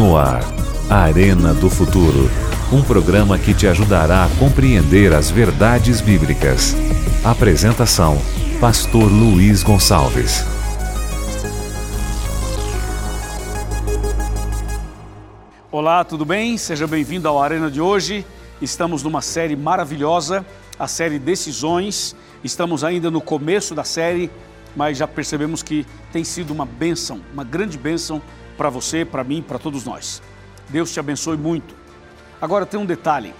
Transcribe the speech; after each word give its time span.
No 0.00 0.16
ar, 0.16 0.40
Arena 0.88 1.52
do 1.52 1.68
Futuro. 1.68 2.30
Um 2.72 2.82
programa 2.82 3.38
que 3.38 3.52
te 3.52 3.66
ajudará 3.66 4.24
a 4.24 4.28
compreender 4.38 5.12
as 5.12 5.30
verdades 5.30 6.00
bíblicas. 6.00 6.74
Apresentação: 7.22 8.16
Pastor 8.58 9.12
Luiz 9.12 9.62
Gonçalves. 9.62 10.42
Olá, 15.70 16.02
tudo 16.02 16.24
bem? 16.24 16.56
Seja 16.56 16.86
bem-vindo 16.86 17.28
ao 17.28 17.38
Arena 17.38 17.70
de 17.70 17.82
hoje. 17.82 18.24
Estamos 18.62 19.02
numa 19.02 19.20
série 19.20 19.54
maravilhosa, 19.54 20.46
a 20.78 20.88
série 20.88 21.18
Decisões. 21.18 22.16
Estamos 22.42 22.84
ainda 22.84 23.10
no 23.10 23.20
começo 23.20 23.74
da 23.74 23.84
série, 23.84 24.30
mas 24.74 24.96
já 24.96 25.06
percebemos 25.06 25.62
que 25.62 25.86
tem 26.10 26.24
sido 26.24 26.54
uma 26.54 26.64
bênção, 26.64 27.20
uma 27.34 27.44
grande 27.44 27.76
bênção 27.76 28.22
para 28.60 28.68
você, 28.68 29.06
para 29.06 29.24
mim, 29.24 29.40
para 29.40 29.58
todos 29.58 29.86
nós. 29.86 30.20
Deus 30.68 30.92
te 30.92 31.00
abençoe 31.00 31.38
muito. 31.38 31.74
Agora 32.42 32.66
tem 32.66 32.78
um 32.78 32.84
detalhe. 32.84 33.32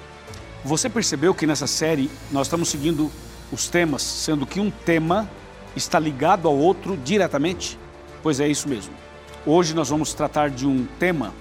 Você 0.65 0.89
percebeu 0.89 1.35
que 1.35 1.47
nessa 1.47 1.67
série 1.67 2.11
nós 2.33 2.47
estamos 2.47 2.71
seguindo 2.71 3.11
os 3.53 3.69
temas, 3.69 4.01
sendo 4.01 4.47
que 4.47 4.61
um 4.61 4.71
tema 4.71 5.29
está 5.77 5.99
ligado 5.99 6.49
ao 6.49 6.57
outro 6.57 6.97
diretamente? 6.97 7.79
Pois 8.23 8.41
é 8.41 8.49
isso 8.49 8.67
mesmo. 8.67 8.95
Hoje 9.45 9.75
nós 9.75 9.91
vamos 9.91 10.15
tratar 10.15 10.49
de 10.49 10.67
um 10.67 10.87
tema 10.99 11.35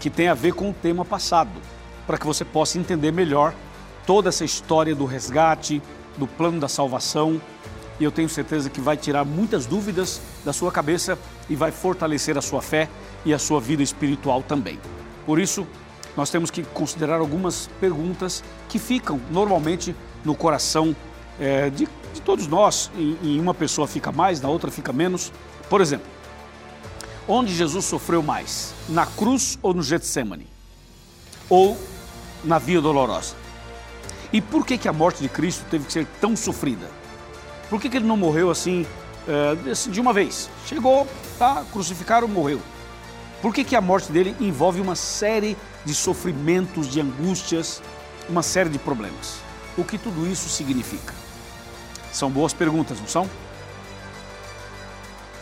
que 0.00 0.08
tem 0.08 0.28
a 0.28 0.34
ver 0.34 0.54
com 0.54 0.70
o 0.70 0.74
tema 0.74 1.04
passado, 1.04 1.60
para 2.06 2.16
que 2.16 2.24
você 2.24 2.42
possa 2.42 2.78
entender 2.78 3.12
melhor 3.12 3.52
toda 4.06 4.30
essa 4.30 4.46
história 4.46 4.94
do 4.94 5.04
resgate, 5.04 5.82
do 6.16 6.26
plano 6.26 6.58
da 6.58 6.68
salvação. 6.68 7.38
E 8.00 8.04
eu 8.04 8.10
tenho 8.10 8.30
certeza 8.30 8.70
que 8.70 8.80
vai 8.80 8.96
tirar 8.96 9.26
muitas 9.26 9.66
dúvidas 9.66 10.22
da 10.42 10.54
sua 10.54 10.72
cabeça 10.72 11.18
e 11.50 11.54
vai 11.54 11.70
fortalecer 11.70 12.38
a 12.38 12.40
sua 12.40 12.62
fé 12.62 12.88
e 13.24 13.34
a 13.34 13.38
sua 13.38 13.60
vida 13.60 13.82
espiritual 13.82 14.42
também. 14.42 14.78
Por 15.24 15.40
isso, 15.40 15.66
nós 16.16 16.30
temos 16.30 16.50
que 16.50 16.62
considerar 16.62 17.18
algumas 17.18 17.68
perguntas 17.78 18.42
que 18.68 18.78
ficam 18.78 19.20
normalmente 19.30 19.94
no 20.24 20.34
coração 20.34 20.96
é, 21.38 21.68
de, 21.68 21.86
de, 22.14 22.20
todos 22.22 22.46
nós. 22.46 22.90
Em, 22.96 23.18
em 23.22 23.40
uma 23.40 23.52
pessoa 23.52 23.86
fica 23.86 24.10
mais, 24.10 24.40
na 24.40 24.48
outra 24.48 24.70
fica 24.70 24.92
menos. 24.92 25.30
Por 25.68 25.80
exemplo, 25.80 26.06
onde 27.28 27.54
Jesus 27.54 27.84
sofreu 27.84 28.22
mais? 28.22 28.74
Na 28.88 29.04
cruz 29.04 29.58
ou 29.62 29.74
no 29.74 29.82
Getsemane? 29.82 30.46
Ou 31.50 31.76
na 32.42 32.58
Via 32.58 32.80
Dolorosa? 32.80 33.34
E 34.32 34.40
por 34.40 34.66
que, 34.66 34.78
que 34.78 34.88
a 34.88 34.92
morte 34.92 35.22
de 35.22 35.28
Cristo 35.28 35.64
teve 35.70 35.86
que 35.86 35.92
ser 35.92 36.06
tão 36.20 36.34
sofrida? 36.34 36.90
Por 37.68 37.80
que, 37.80 37.88
que 37.88 37.96
ele 37.96 38.06
não 38.06 38.16
morreu 38.16 38.50
assim, 38.50 38.86
é, 39.28 39.90
de 39.90 40.00
uma 40.00 40.12
vez? 40.12 40.48
Chegou, 40.66 41.06
tá, 41.38 41.64
crucificaram, 41.72 42.26
morreu. 42.26 42.60
Por 43.46 43.54
que, 43.54 43.62
que 43.62 43.76
a 43.76 43.80
morte 43.80 44.10
dele 44.10 44.34
envolve 44.40 44.80
uma 44.80 44.96
série 44.96 45.56
de 45.84 45.94
sofrimentos, 45.94 46.88
de 46.88 47.00
angústias, 47.00 47.80
uma 48.28 48.42
série 48.42 48.68
de 48.68 48.76
problemas? 48.76 49.36
O 49.78 49.84
que 49.84 49.96
tudo 49.96 50.26
isso 50.26 50.48
significa? 50.48 51.14
São 52.12 52.28
boas 52.28 52.52
perguntas, 52.52 52.98
não 52.98 53.06
são? 53.06 53.30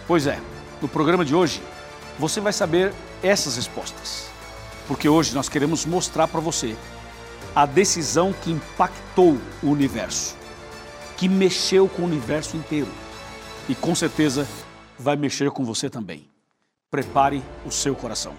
Pois 0.06 0.26
é, 0.26 0.38
no 0.82 0.86
programa 0.86 1.24
de 1.24 1.34
hoje 1.34 1.62
você 2.18 2.42
vai 2.42 2.52
saber 2.52 2.92
essas 3.22 3.56
respostas, 3.56 4.26
porque 4.86 5.08
hoje 5.08 5.34
nós 5.34 5.48
queremos 5.48 5.86
mostrar 5.86 6.28
para 6.28 6.40
você 6.40 6.76
a 7.56 7.64
decisão 7.64 8.34
que 8.34 8.50
impactou 8.50 9.38
o 9.62 9.70
universo, 9.70 10.36
que 11.16 11.26
mexeu 11.26 11.88
com 11.88 12.02
o 12.02 12.04
universo 12.04 12.54
inteiro 12.54 12.92
e 13.66 13.74
com 13.74 13.94
certeza 13.94 14.46
vai 14.98 15.16
mexer 15.16 15.50
com 15.50 15.64
você 15.64 15.88
também 15.88 16.33
prepare 16.94 17.42
o 17.66 17.72
seu 17.72 17.92
coração. 17.96 18.34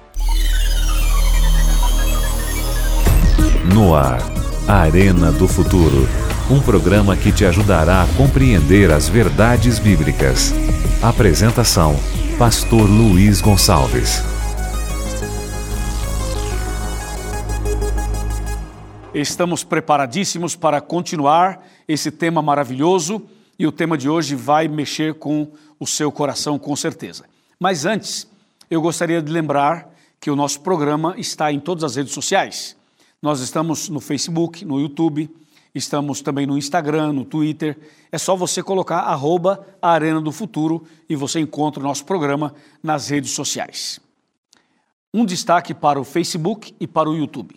No 3.73 3.93
ar, 3.93 4.21
Arena 4.65 5.29
do 5.29 5.45
Futuro. 5.45 6.07
Um 6.49 6.61
programa 6.61 7.17
que 7.17 7.33
te 7.33 7.43
ajudará 7.43 8.03
a 8.03 8.07
compreender 8.15 8.93
as 8.93 9.09
verdades 9.09 9.77
bíblicas. 9.77 10.53
Apresentação: 11.03 11.97
Pastor 12.39 12.89
Luiz 12.89 13.41
Gonçalves. 13.41 14.23
Estamos 19.13 19.65
preparadíssimos 19.65 20.55
para 20.55 20.79
continuar 20.79 21.61
esse 21.89 22.09
tema 22.09 22.41
maravilhoso 22.41 23.21
e 23.59 23.67
o 23.67 23.71
tema 23.71 23.97
de 23.97 24.07
hoje 24.07 24.33
vai 24.33 24.69
mexer 24.69 25.15
com 25.15 25.51
o 25.77 25.85
seu 25.85 26.09
coração, 26.09 26.57
com 26.57 26.73
certeza. 26.73 27.25
Mas 27.59 27.85
antes, 27.85 28.33
eu 28.69 28.81
gostaria 28.81 29.21
de 29.21 29.31
lembrar 29.31 29.93
que 30.19 30.31
o 30.31 30.35
nosso 30.35 30.61
programa 30.61 31.13
está 31.17 31.51
em 31.51 31.59
todas 31.59 31.83
as 31.83 31.95
redes 31.95 32.13
sociais. 32.13 32.75
Nós 33.21 33.39
estamos 33.39 33.89
no 33.89 33.99
Facebook, 33.99 34.65
no 34.65 34.79
YouTube, 34.79 35.29
estamos 35.73 36.21
também 36.21 36.45
no 36.45 36.57
Instagram, 36.57 37.13
no 37.13 37.25
Twitter. 37.25 37.77
É 38.11 38.17
só 38.17 38.35
você 38.35 38.63
colocar 38.63 38.99
arroba 38.99 39.65
Arena 39.81 40.21
do 40.21 40.31
Futuro 40.31 40.83
e 41.09 41.15
você 41.15 41.39
encontra 41.39 41.79
o 41.79 41.83
nosso 41.83 42.05
programa 42.05 42.55
nas 42.81 43.09
redes 43.09 43.31
sociais. 43.31 43.99
Um 45.13 45.25
destaque 45.25 45.73
para 45.73 45.99
o 45.99 46.03
Facebook 46.03 46.75
e 46.79 46.87
para 46.87 47.09
o 47.09 47.15
YouTube. 47.15 47.55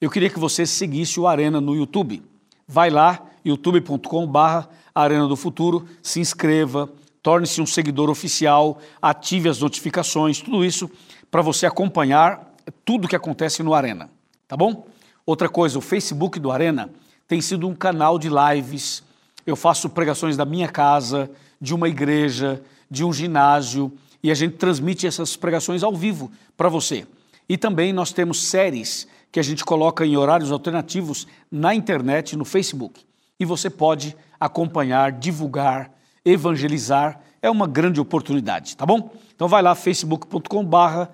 Eu 0.00 0.10
queria 0.10 0.30
que 0.30 0.38
você 0.38 0.66
seguisse 0.66 1.18
o 1.18 1.26
Arena 1.26 1.60
no 1.60 1.74
YouTube. 1.74 2.22
Vai 2.68 2.90
lá, 2.90 3.24
youtube.com/barra 3.44 4.68
Arena 4.94 5.26
do 5.26 5.36
Futuro, 5.36 5.86
se 6.02 6.20
inscreva, 6.20 6.90
torne-se 7.26 7.60
um 7.60 7.66
seguidor 7.66 8.08
oficial, 8.08 8.78
ative 9.02 9.48
as 9.48 9.58
notificações, 9.58 10.40
tudo 10.40 10.64
isso 10.64 10.88
para 11.28 11.42
você 11.42 11.66
acompanhar 11.66 12.54
tudo 12.84 13.08
que 13.08 13.16
acontece 13.16 13.64
no 13.64 13.74
Arena, 13.74 14.08
tá 14.46 14.56
bom? 14.56 14.86
Outra 15.26 15.48
coisa, 15.48 15.76
o 15.76 15.80
Facebook 15.80 16.38
do 16.38 16.52
Arena 16.52 16.88
tem 17.26 17.40
sido 17.40 17.66
um 17.66 17.74
canal 17.74 18.16
de 18.16 18.28
lives. 18.28 19.02
Eu 19.44 19.56
faço 19.56 19.90
pregações 19.90 20.36
da 20.36 20.44
minha 20.44 20.68
casa, 20.68 21.28
de 21.60 21.74
uma 21.74 21.88
igreja, 21.88 22.62
de 22.88 23.02
um 23.02 23.12
ginásio, 23.12 23.92
e 24.22 24.30
a 24.30 24.34
gente 24.34 24.54
transmite 24.54 25.04
essas 25.04 25.34
pregações 25.34 25.82
ao 25.82 25.96
vivo 25.96 26.30
para 26.56 26.68
você. 26.68 27.08
E 27.48 27.58
também 27.58 27.92
nós 27.92 28.12
temos 28.12 28.46
séries 28.46 29.08
que 29.32 29.40
a 29.40 29.42
gente 29.42 29.64
coloca 29.64 30.06
em 30.06 30.16
horários 30.16 30.52
alternativos 30.52 31.26
na 31.50 31.74
internet, 31.74 32.36
no 32.36 32.44
Facebook. 32.44 33.04
E 33.40 33.44
você 33.44 33.68
pode 33.68 34.16
acompanhar, 34.38 35.10
divulgar, 35.10 35.95
evangelizar, 36.26 37.20
é 37.40 37.48
uma 37.48 37.68
grande 37.68 38.00
oportunidade, 38.00 38.76
tá 38.76 38.84
bom? 38.84 39.12
Então 39.34 39.46
vai 39.46 39.62
lá, 39.62 39.74
facebook.com 39.74 40.64
barra 40.64 41.08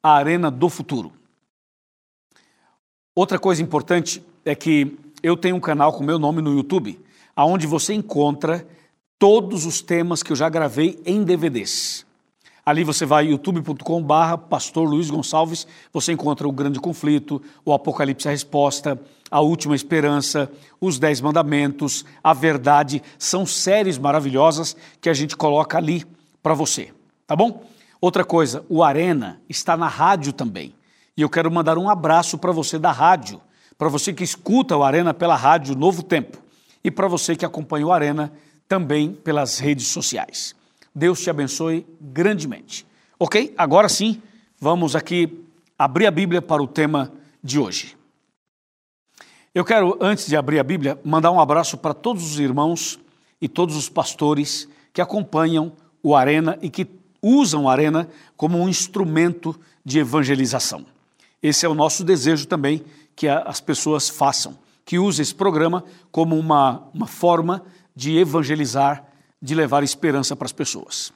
Arena 0.00 0.50
do 0.50 0.68
Futuro. 0.68 1.12
Outra 3.14 3.38
coisa 3.38 3.60
importante 3.60 4.24
é 4.44 4.54
que 4.54 4.96
eu 5.22 5.36
tenho 5.36 5.56
um 5.56 5.60
canal 5.60 5.92
com 5.92 6.04
meu 6.04 6.18
nome 6.18 6.40
no 6.40 6.54
YouTube, 6.54 7.00
aonde 7.34 7.66
você 7.66 7.94
encontra 7.94 8.66
todos 9.18 9.66
os 9.66 9.80
temas 9.80 10.22
que 10.22 10.30
eu 10.30 10.36
já 10.36 10.48
gravei 10.48 11.00
em 11.04 11.24
DVDs. 11.24 12.06
Ali 12.66 12.82
você 12.82 13.04
vai 13.04 13.26
youtube.com 13.26 14.02
barra 14.02 14.38
Pastor 14.38 14.88
Luiz 14.88 15.10
Gonçalves, 15.10 15.66
você 15.92 16.12
encontra 16.12 16.48
o 16.48 16.52
Grande 16.52 16.80
Conflito, 16.80 17.42
o 17.62 17.74
Apocalipse 17.74 18.26
a 18.26 18.30
Resposta, 18.30 18.98
a 19.30 19.40
Última 19.40 19.74
Esperança, 19.74 20.50
os 20.80 20.98
Dez 20.98 21.20
Mandamentos, 21.20 22.06
a 22.22 22.32
Verdade, 22.32 23.02
são 23.18 23.44
séries 23.44 23.98
maravilhosas 23.98 24.74
que 24.98 25.10
a 25.10 25.14
gente 25.14 25.36
coloca 25.36 25.76
ali 25.76 26.06
para 26.42 26.54
você, 26.54 26.90
tá 27.26 27.36
bom? 27.36 27.64
Outra 28.00 28.24
coisa, 28.24 28.64
o 28.68 28.82
Arena 28.82 29.40
está 29.48 29.76
na 29.76 29.88
rádio 29.88 30.32
também. 30.32 30.74
E 31.16 31.22
eu 31.22 31.28
quero 31.28 31.50
mandar 31.50 31.78
um 31.78 31.88
abraço 31.88 32.38
para 32.38 32.50
você 32.50 32.78
da 32.78 32.92
rádio, 32.92 33.40
para 33.76 33.88
você 33.88 34.12
que 34.12 34.24
escuta 34.24 34.76
o 34.76 34.82
Arena 34.82 35.12
pela 35.12 35.36
rádio 35.36 35.74
Novo 35.74 36.02
Tempo 36.02 36.38
e 36.82 36.90
para 36.90 37.08
você 37.08 37.36
que 37.36 37.44
acompanha 37.44 37.86
o 37.86 37.92
Arena 37.92 38.32
também 38.66 39.12
pelas 39.12 39.58
redes 39.58 39.86
sociais. 39.86 40.54
Deus 40.94 41.20
te 41.20 41.28
abençoe 41.28 41.86
grandemente. 42.00 42.86
Ok? 43.18 43.52
Agora 43.58 43.88
sim, 43.88 44.22
vamos 44.60 44.94
aqui 44.94 45.44
abrir 45.78 46.06
a 46.06 46.10
Bíblia 46.10 46.40
para 46.40 46.62
o 46.62 46.68
tema 46.68 47.12
de 47.42 47.58
hoje. 47.58 47.96
Eu 49.54 49.64
quero, 49.64 49.98
antes 50.00 50.26
de 50.26 50.36
abrir 50.36 50.58
a 50.58 50.64
Bíblia, 50.64 51.00
mandar 51.04 51.30
um 51.30 51.40
abraço 51.40 51.76
para 51.76 51.94
todos 51.94 52.24
os 52.24 52.38
irmãos 52.38 52.98
e 53.40 53.48
todos 53.48 53.76
os 53.76 53.88
pastores 53.88 54.68
que 54.92 55.00
acompanham 55.00 55.72
o 56.02 56.14
Arena 56.14 56.58
e 56.62 56.70
que 56.70 56.86
usam 57.20 57.64
o 57.64 57.68
Arena 57.68 58.08
como 58.36 58.58
um 58.58 58.68
instrumento 58.68 59.58
de 59.84 59.98
evangelização. 59.98 60.84
Esse 61.42 61.66
é 61.66 61.68
o 61.68 61.74
nosso 61.74 62.04
desejo 62.04 62.46
também 62.46 62.84
que 63.14 63.28
as 63.28 63.60
pessoas 63.60 64.08
façam, 64.08 64.58
que 64.84 64.98
usem 64.98 65.22
esse 65.22 65.34
programa 65.34 65.84
como 66.10 66.38
uma, 66.38 66.88
uma 66.92 67.06
forma 67.06 67.62
de 67.94 68.16
evangelizar 68.18 69.04
de 69.44 69.54
levar 69.54 69.82
esperança 69.82 70.34
para 70.34 70.46
as 70.46 70.52
pessoas. 70.52 71.12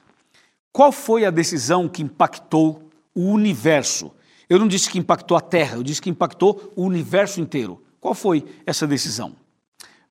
Qual 0.71 0.93
foi 0.93 1.25
a 1.25 1.31
decisão 1.31 1.89
que 1.89 2.03
impactou 2.03 2.91
o 3.15 3.23
universo? 3.23 4.13
Eu 4.51 4.59
não 4.59 4.69
disse 4.69 4.91
que 4.91 4.99
impactou 4.99 5.35
a 5.35 5.41
Terra, 5.41 5.77
eu 5.77 5.83
disse 5.83 6.03
que 6.03 6.11
impactou 6.11 6.71
o 6.77 6.83
universo 6.83 7.41
inteiro. 7.41 7.83
Qual 7.99 8.15
foi 8.15 8.45
essa 8.67 8.87
decisão? 8.87 9.35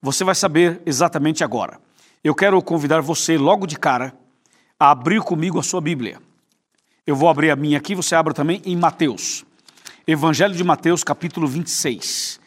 Você 0.02 0.24
vai 0.24 0.34
saber 0.34 0.82
exatamente 0.84 1.44
agora. 1.44 1.80
Eu 2.24 2.34
quero 2.34 2.60
convidar 2.64 3.02
você, 3.02 3.38
logo 3.38 3.68
de 3.68 3.78
cara, 3.78 4.18
a 4.80 4.90
abrir 4.90 5.22
comigo 5.22 5.60
a 5.60 5.64
sua 5.64 5.80
Bíblia. 5.80 6.20
Eu 7.06 7.16
vou 7.16 7.30
abrir 7.30 7.52
a 7.52 7.56
minha 7.56 7.78
aqui, 7.78 7.94
você 7.94 8.16
abra 8.16 8.34
também 8.34 8.64
em 8.66 8.76
Mateus. 8.76 9.46
Evangelho 10.08 10.56
de 10.56 10.64
Mateus, 10.64 11.04
capítulo 11.04 11.48
26. 11.48 12.40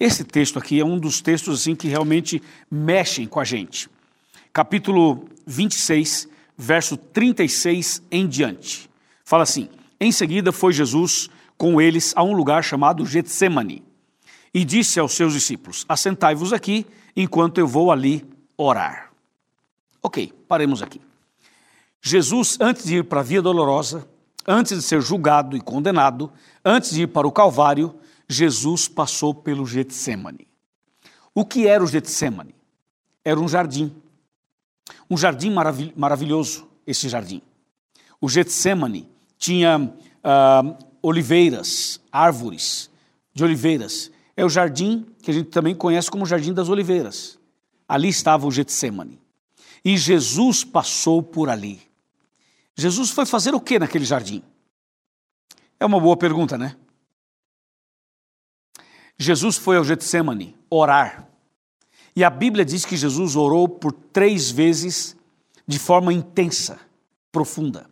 Esse 0.00 0.24
texto 0.24 0.58
aqui 0.58 0.80
é 0.80 0.84
um 0.84 0.98
dos 0.98 1.20
textos 1.20 1.60
assim 1.60 1.74
que 1.74 1.86
realmente 1.86 2.42
mexem 2.70 3.26
com 3.26 3.38
a 3.38 3.44
gente. 3.44 3.90
Capítulo 4.58 5.28
26, 5.46 6.28
verso 6.56 6.96
36 6.96 8.02
em 8.10 8.26
diante. 8.26 8.90
Fala 9.24 9.44
assim: 9.44 9.68
Em 10.00 10.10
seguida 10.10 10.50
foi 10.50 10.72
Jesus 10.72 11.30
com 11.56 11.80
eles 11.80 12.12
a 12.16 12.24
um 12.24 12.32
lugar 12.32 12.64
chamado 12.64 13.06
Getsemane 13.06 13.84
e 14.52 14.64
disse 14.64 14.98
aos 14.98 15.12
seus 15.12 15.32
discípulos: 15.32 15.86
Assentai-vos 15.88 16.52
aqui 16.52 16.84
enquanto 17.14 17.58
eu 17.58 17.68
vou 17.68 17.92
ali 17.92 18.28
orar. 18.56 19.12
Ok, 20.02 20.34
paremos 20.48 20.82
aqui. 20.82 21.00
Jesus, 22.02 22.58
antes 22.60 22.84
de 22.84 22.96
ir 22.96 23.04
para 23.04 23.20
a 23.20 23.22
Via 23.22 23.40
Dolorosa, 23.40 24.08
antes 24.44 24.76
de 24.76 24.82
ser 24.82 25.00
julgado 25.00 25.56
e 25.56 25.60
condenado, 25.60 26.32
antes 26.64 26.90
de 26.90 27.02
ir 27.02 27.06
para 27.06 27.28
o 27.28 27.32
Calvário, 27.32 27.94
Jesus 28.28 28.88
passou 28.88 29.32
pelo 29.32 29.64
Getsemane. 29.64 30.48
O 31.32 31.44
que 31.44 31.68
era 31.68 31.84
o 31.84 31.86
Getsemane? 31.86 32.56
Era 33.24 33.38
um 33.38 33.46
jardim. 33.46 33.94
Um 35.08 35.16
jardim 35.16 35.50
maravil 35.50 35.92
maravilhoso, 35.96 36.68
esse 36.86 37.08
jardim. 37.08 37.42
O 38.20 38.28
Getsemane 38.28 39.08
tinha 39.38 39.78
uh, 39.78 40.84
oliveiras, 41.02 42.00
árvores 42.10 42.90
de 43.32 43.44
oliveiras. 43.44 44.10
É 44.36 44.44
o 44.44 44.48
jardim 44.48 45.06
que 45.22 45.30
a 45.30 45.34
gente 45.34 45.50
também 45.50 45.74
conhece 45.74 46.10
como 46.10 46.26
Jardim 46.26 46.52
das 46.52 46.68
Oliveiras. 46.68 47.38
Ali 47.88 48.08
estava 48.08 48.46
o 48.46 48.50
Getsemane. 48.50 49.20
E 49.84 49.96
Jesus 49.96 50.64
passou 50.64 51.22
por 51.22 51.48
ali. 51.48 51.80
Jesus 52.74 53.10
foi 53.10 53.26
fazer 53.26 53.54
o 53.54 53.60
que 53.60 53.78
naquele 53.78 54.04
jardim? 54.04 54.42
É 55.80 55.86
uma 55.86 56.00
boa 56.00 56.16
pergunta, 56.16 56.56
né? 56.56 56.76
Jesus 59.16 59.56
foi 59.56 59.76
ao 59.76 59.84
Getsemane 59.84 60.56
orar. 60.70 61.28
E 62.18 62.24
a 62.24 62.30
Bíblia 62.30 62.64
diz 62.64 62.84
que 62.84 62.96
Jesus 62.96 63.36
orou 63.36 63.68
por 63.68 63.92
três 63.92 64.50
vezes 64.50 65.16
de 65.64 65.78
forma 65.78 66.12
intensa, 66.12 66.76
profunda. 67.30 67.88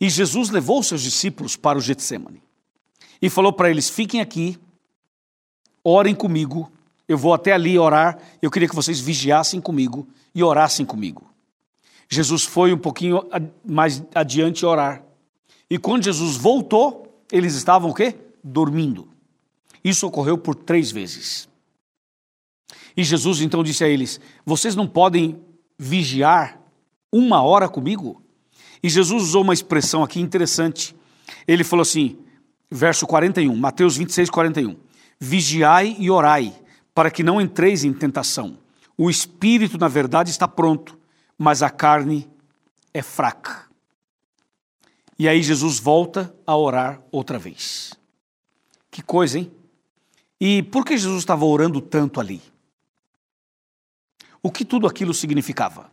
E 0.00 0.08
Jesus 0.08 0.48
levou 0.48 0.82
seus 0.82 1.02
discípulos 1.02 1.56
para 1.56 1.76
o 1.76 1.80
Getsemane 1.82 2.42
e 3.20 3.28
falou 3.28 3.52
para 3.52 3.70
eles: 3.70 3.90
fiquem 3.90 4.22
aqui, 4.22 4.58
orem 5.84 6.14
comigo, 6.14 6.72
eu 7.06 7.18
vou 7.18 7.34
até 7.34 7.52
ali 7.52 7.78
orar, 7.78 8.18
eu 8.40 8.50
queria 8.50 8.66
que 8.66 8.74
vocês 8.74 8.98
vigiassem 8.98 9.60
comigo 9.60 10.08
e 10.34 10.42
orassem 10.42 10.86
comigo. 10.86 11.30
Jesus 12.08 12.44
foi 12.44 12.72
um 12.72 12.78
pouquinho 12.78 13.24
mais 13.62 14.02
adiante 14.14 14.64
orar. 14.64 15.04
E 15.68 15.76
quando 15.76 16.04
Jesus 16.04 16.38
voltou, 16.38 17.22
eles 17.30 17.54
estavam 17.54 17.90
o 17.90 17.94
quê? 17.94 18.14
Dormindo. 18.42 19.06
Isso 19.84 20.06
ocorreu 20.06 20.38
por 20.38 20.54
três 20.54 20.90
vezes. 20.90 21.46
E 22.96 23.04
Jesus 23.04 23.40
então 23.40 23.62
disse 23.62 23.84
a 23.84 23.88
eles: 23.88 24.20
Vocês 24.44 24.74
não 24.74 24.86
podem 24.86 25.38
vigiar 25.78 26.60
uma 27.12 27.42
hora 27.42 27.68
comigo? 27.68 28.22
E 28.82 28.88
Jesus 28.88 29.22
usou 29.22 29.42
uma 29.42 29.54
expressão 29.54 30.02
aqui 30.02 30.20
interessante. 30.20 30.94
Ele 31.46 31.64
falou 31.64 31.82
assim: 31.82 32.18
verso 32.70 33.06
41, 33.06 33.54
Mateus 33.56 33.96
26, 33.96 34.30
41. 34.30 34.76
Vigiai 35.18 35.96
e 35.98 36.10
orai, 36.10 36.54
para 36.94 37.10
que 37.10 37.22
não 37.22 37.40
entreis 37.40 37.84
em 37.84 37.92
tentação. 37.92 38.58
O 38.96 39.10
espírito, 39.10 39.78
na 39.78 39.88
verdade, 39.88 40.30
está 40.30 40.48
pronto, 40.48 40.98
mas 41.36 41.62
a 41.62 41.70
carne 41.70 42.28
é 42.92 43.02
fraca. 43.02 43.66
E 45.18 45.28
aí 45.28 45.42
Jesus 45.42 45.78
volta 45.78 46.34
a 46.46 46.56
orar 46.56 47.00
outra 47.10 47.38
vez. 47.38 47.94
Que 48.90 49.02
coisa, 49.02 49.38
hein? 49.38 49.50
E 50.40 50.62
por 50.62 50.84
que 50.84 50.96
Jesus 50.96 51.20
estava 51.20 51.44
orando 51.44 51.80
tanto 51.80 52.20
ali? 52.20 52.42
O 54.46 54.50
que 54.52 54.64
tudo 54.64 54.86
aquilo 54.86 55.12
significava? 55.12 55.90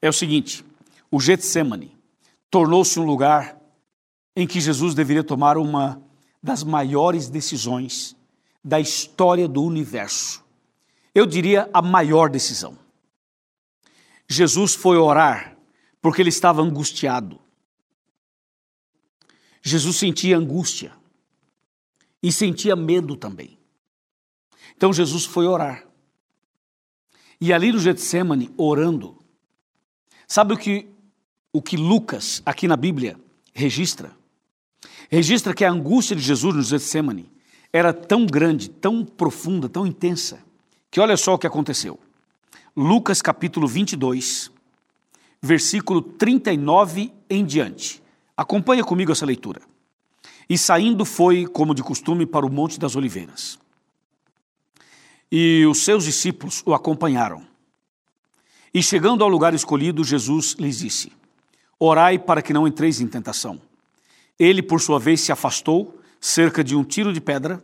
É 0.00 0.08
o 0.08 0.12
seguinte: 0.12 0.64
o 1.10 1.20
Getsemane 1.20 1.94
tornou-se 2.50 2.98
um 2.98 3.04
lugar 3.04 3.60
em 4.34 4.46
que 4.46 4.58
Jesus 4.58 4.94
deveria 4.94 5.22
tomar 5.22 5.58
uma 5.58 6.02
das 6.42 6.64
maiores 6.64 7.28
decisões 7.28 8.16
da 8.64 8.80
história 8.80 9.46
do 9.46 9.62
universo. 9.62 10.42
Eu 11.14 11.26
diria 11.26 11.68
a 11.74 11.82
maior 11.82 12.30
decisão. 12.30 12.78
Jesus 14.26 14.74
foi 14.74 14.96
orar 14.96 15.58
porque 16.00 16.22
ele 16.22 16.30
estava 16.30 16.62
angustiado. 16.62 17.38
Jesus 19.60 19.96
sentia 19.96 20.38
angústia 20.38 20.90
e 22.22 22.32
sentia 22.32 22.74
medo 22.74 23.14
também. 23.14 23.58
Então 24.74 24.90
Jesus 24.90 25.26
foi 25.26 25.46
orar. 25.46 25.89
E 27.40 27.52
ali 27.52 27.72
no 27.72 27.78
Getsemane, 27.78 28.52
orando, 28.56 29.16
sabe 30.28 30.54
o 30.54 30.56
que, 30.56 30.88
o 31.52 31.62
que 31.62 31.76
Lucas, 31.76 32.42
aqui 32.44 32.68
na 32.68 32.76
Bíblia, 32.76 33.18
registra? 33.54 34.18
registra 35.10 35.52
que 35.52 35.64
a 35.64 35.70
angústia 35.70 36.14
de 36.14 36.22
Jesus 36.22 36.54
no 36.54 36.62
Getsemane 36.62 37.30
era 37.72 37.92
tão 37.92 38.24
grande, 38.26 38.70
tão 38.70 39.04
profunda, 39.04 39.68
tão 39.68 39.86
intensa, 39.86 40.38
que 40.90 41.00
olha 41.00 41.16
só 41.16 41.34
o 41.34 41.38
que 41.38 41.46
aconteceu. 41.46 41.98
Lucas 42.76 43.20
capítulo 43.20 43.66
22, 43.66 44.50
versículo 45.42 46.00
39 46.00 47.12
em 47.28 47.44
diante. 47.44 48.02
Acompanha 48.36 48.84
comigo 48.84 49.12
essa 49.12 49.26
leitura. 49.26 49.60
E 50.48 50.56
saindo 50.56 51.04
foi, 51.04 51.46
como 51.46 51.74
de 51.74 51.82
costume, 51.82 52.26
para 52.26 52.46
o 52.46 52.50
Monte 52.50 52.78
das 52.78 52.96
Oliveiras. 52.96 53.58
E 55.30 55.64
os 55.66 55.84
seus 55.84 56.04
discípulos 56.04 56.62
o 56.66 56.74
acompanharam. 56.74 57.46
E 58.72 58.82
chegando 58.82 59.22
ao 59.22 59.30
lugar 59.30 59.54
escolhido, 59.54 60.04
Jesus 60.04 60.56
lhes 60.58 60.78
disse: 60.78 61.12
Orai 61.78 62.18
para 62.18 62.42
que 62.42 62.52
não 62.52 62.66
entreis 62.66 63.00
em 63.00 63.06
tentação. 63.06 63.60
Ele, 64.38 64.62
por 64.62 64.80
sua 64.80 64.98
vez, 64.98 65.20
se 65.20 65.32
afastou, 65.32 66.00
cerca 66.20 66.64
de 66.64 66.74
um 66.74 66.84
tiro 66.84 67.12
de 67.12 67.20
pedra, 67.20 67.62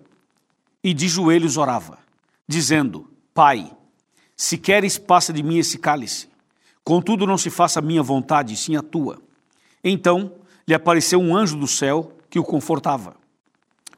e 0.83 0.95
de 0.95 1.09
joelhos 1.09 1.57
orava, 1.57 1.99
dizendo: 2.47 3.09
Pai, 3.35 3.71
se 4.37 4.59
queres, 4.59 4.99
passa 4.99 5.33
de 5.33 5.43
mim 5.43 5.59
esse 5.59 5.79
cálice. 5.79 6.29
Contudo, 6.85 7.27
não 7.27 7.37
se 7.37 7.51
faça 7.51 7.81
a 7.81 7.83
minha 7.83 8.03
vontade, 8.03 8.57
sim 8.57 8.77
a 8.77 8.83
tua. 8.83 9.21
Então 9.83 10.33
lhe 10.67 10.75
apareceu 10.75 11.19
um 11.19 11.37
anjo 11.37 11.57
do 11.57 11.67
céu 11.67 12.13
que 12.31 12.39
o 12.39 12.45
confortava. 12.45 13.17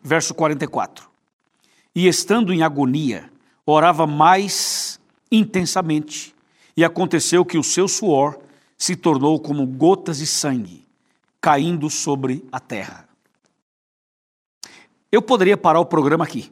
Verso 0.03 0.35
44. 0.35 1.09
E 1.95 2.07
estando 2.07 2.53
em 2.53 2.63
agonia, 2.63 3.31
orava 3.73 4.07
mais 4.07 4.99
intensamente, 5.31 6.35
e 6.77 6.85
aconteceu 6.85 7.45
que 7.45 7.59
o 7.59 7.63
seu 7.63 7.87
suor 7.87 8.39
se 8.77 8.97
tornou 8.97 9.39
como 9.41 9.67
gotas 9.67 10.19
de 10.19 10.27
sangue 10.27 10.87
caindo 11.41 11.91
sobre 11.91 12.45
a 12.51 12.61
terra. 12.61 13.09
Eu 15.11 15.21
poderia 15.21 15.57
parar 15.57 15.81
o 15.81 15.87
programa 15.87 16.25
aqui. 16.25 16.51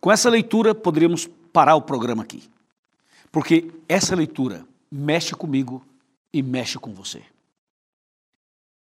Com 0.00 0.12
essa 0.12 0.28
leitura, 0.28 0.74
poderíamos 0.74 1.26
parar 1.52 1.74
o 1.74 1.82
programa 1.82 2.22
aqui. 2.22 2.42
Porque 3.32 3.70
essa 3.88 4.14
leitura 4.14 4.66
mexe 4.90 5.34
comigo 5.34 5.84
e 6.32 6.42
mexe 6.42 6.78
com 6.78 6.92
você. 6.92 7.22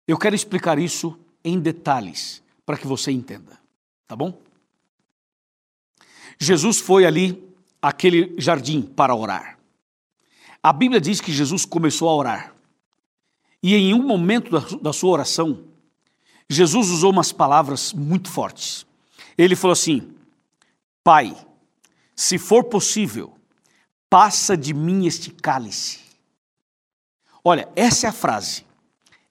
Eu 0.06 0.18
quero 0.18 0.34
explicar 0.34 0.78
isso 0.78 1.18
em 1.42 1.58
detalhes 1.58 2.42
para 2.66 2.76
que 2.76 2.86
você 2.86 3.10
entenda, 3.10 3.58
tá 4.06 4.16
bom? 4.16 4.38
Jesus 6.38 6.80
foi 6.80 7.06
ali 7.06 7.53
aquele 7.84 8.34
jardim 8.38 8.80
para 8.80 9.14
orar. 9.14 9.58
A 10.62 10.72
Bíblia 10.72 10.98
diz 10.98 11.20
que 11.20 11.30
Jesus 11.30 11.66
começou 11.66 12.08
a 12.08 12.16
orar. 12.16 12.54
E 13.62 13.74
em 13.74 13.92
um 13.92 14.02
momento 14.02 14.50
da, 14.78 14.90
sua 14.90 15.10
oração, 15.10 15.64
Jesus 16.48 16.88
usou 16.88 17.10
umas 17.10 17.30
palavras 17.30 17.92
muito 17.92 18.30
fortes. 18.30 18.86
Ele 19.36 19.54
falou 19.54 19.74
assim: 19.74 20.14
Pai, 21.02 21.36
se 22.16 22.38
for 22.38 22.64
possível, 22.64 23.34
passa 24.08 24.56
de 24.56 24.72
mim 24.72 25.06
este 25.06 25.30
cálice. 25.30 26.00
Olha, 27.44 27.68
essa 27.76 28.06
é 28.06 28.08
a 28.08 28.12
frase. 28.14 28.64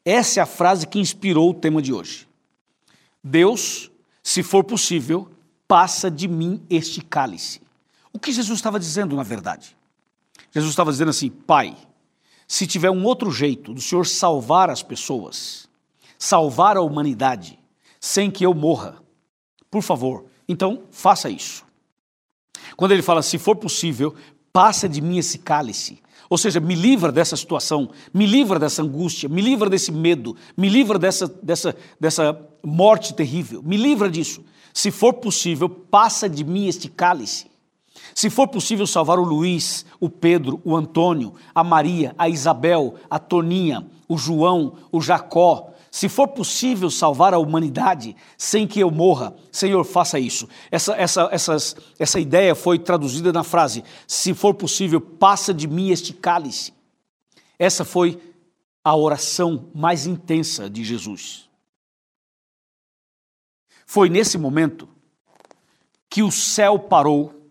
Essa 0.05 0.41
é 0.41 0.43
a 0.43 0.45
frase 0.47 0.85
que 0.85 0.99
inspirou 0.99 1.49
o 1.49 1.55
tema 1.55 1.81
de 1.81 1.91
hoje. 1.91 2.27
Deus, 3.23 3.89
se 4.21 4.43
for 4.43 4.63
possível, 4.63 5.31
passa 5.67 6.11
de 6.11 6.27
mim 6.27 6.61
este 6.69 7.01
cálice. 7.01 7.63
O 8.13 8.19
que 8.19 8.31
Jesus 8.31 8.59
estava 8.59 8.79
dizendo, 8.79 9.15
na 9.15 9.23
verdade? 9.23 9.75
Jesus 10.51 10.71
estava 10.71 10.91
dizendo 10.91 11.09
assim: 11.09 11.29
Pai, 11.29 11.75
se 12.47 12.67
tiver 12.67 12.91
um 12.91 13.03
outro 13.03 13.31
jeito 13.31 13.73
do 13.73 13.81
Senhor 13.81 14.05
salvar 14.05 14.69
as 14.69 14.83
pessoas, 14.83 15.67
salvar 16.17 16.77
a 16.77 16.81
humanidade, 16.81 17.59
sem 17.99 18.29
que 18.29 18.45
eu 18.45 18.53
morra, 18.53 19.01
por 19.71 19.81
favor, 19.81 20.25
então 20.47 20.83
faça 20.91 21.29
isso. 21.29 21.65
Quando 22.75 22.91
ele 22.91 23.01
fala, 23.01 23.21
se 23.21 23.37
for 23.37 23.55
possível, 23.55 24.13
passa 24.51 24.87
de 24.87 25.01
mim 25.01 25.17
esse 25.17 25.39
cálice. 25.39 25.99
Ou 26.29 26.37
seja, 26.37 26.59
me 26.59 26.75
livra 26.75 27.11
dessa 27.11 27.35
situação, 27.35 27.89
me 28.13 28.25
livra 28.25 28.57
dessa 28.59 28.81
angústia, 28.81 29.27
me 29.29 29.41
livra 29.41 29.69
desse 29.69 29.91
medo, 29.91 30.35
me 30.57 30.69
livra 30.69 30.97
dessa, 30.97 31.27
dessa, 31.27 31.75
dessa 31.99 32.39
morte 32.63 33.13
terrível, 33.13 33.61
me 33.61 33.77
livra 33.77 34.09
disso. 34.09 34.43
Se 34.73 34.89
for 34.89 35.13
possível, 35.13 35.69
passa 35.69 36.29
de 36.29 36.43
mim 36.43 36.67
este 36.67 36.89
cálice. 36.89 37.52
Se 38.13 38.29
for 38.29 38.47
possível 38.47 38.85
salvar 38.85 39.19
o 39.19 39.23
Luiz, 39.23 39.85
o 39.99 40.09
Pedro, 40.09 40.61
o 40.63 40.75
Antônio, 40.75 41.33
a 41.53 41.63
Maria, 41.63 42.13
a 42.17 42.29
Isabel, 42.29 42.95
a 43.09 43.17
Toninha, 43.17 43.85
o 44.07 44.17
João, 44.17 44.75
o 44.91 45.01
Jacó, 45.01 45.73
se 45.93 46.09
for 46.09 46.29
possível 46.29 46.89
salvar 46.89 47.35
a 47.35 47.37
humanidade 47.37 48.15
sem 48.35 48.65
que 48.65 48.79
eu 48.79 48.89
morra, 48.89 49.35
Senhor, 49.51 49.83
faça 49.83 50.17
isso. 50.19 50.49
Essa, 50.71 50.95
essa, 50.95 51.29
essas, 51.31 51.75
essa 51.99 52.19
ideia 52.19 52.55
foi 52.55 52.79
traduzida 52.79 53.31
na 53.31 53.43
frase: 53.43 53.83
se 54.07 54.33
for 54.33 54.55
possível, 54.55 54.99
passa 54.99 55.53
de 55.53 55.67
mim 55.67 55.91
este 55.91 56.11
cálice. 56.11 56.73
Essa 57.59 57.85
foi 57.85 58.19
a 58.83 58.95
oração 58.95 59.69
mais 59.71 60.07
intensa 60.07 60.67
de 60.67 60.83
Jesus. 60.83 61.47
Foi 63.85 64.09
nesse 64.09 64.35
momento 64.35 64.89
que 66.09 66.23
o 66.23 66.31
céu 66.31 66.79
parou, 66.79 67.42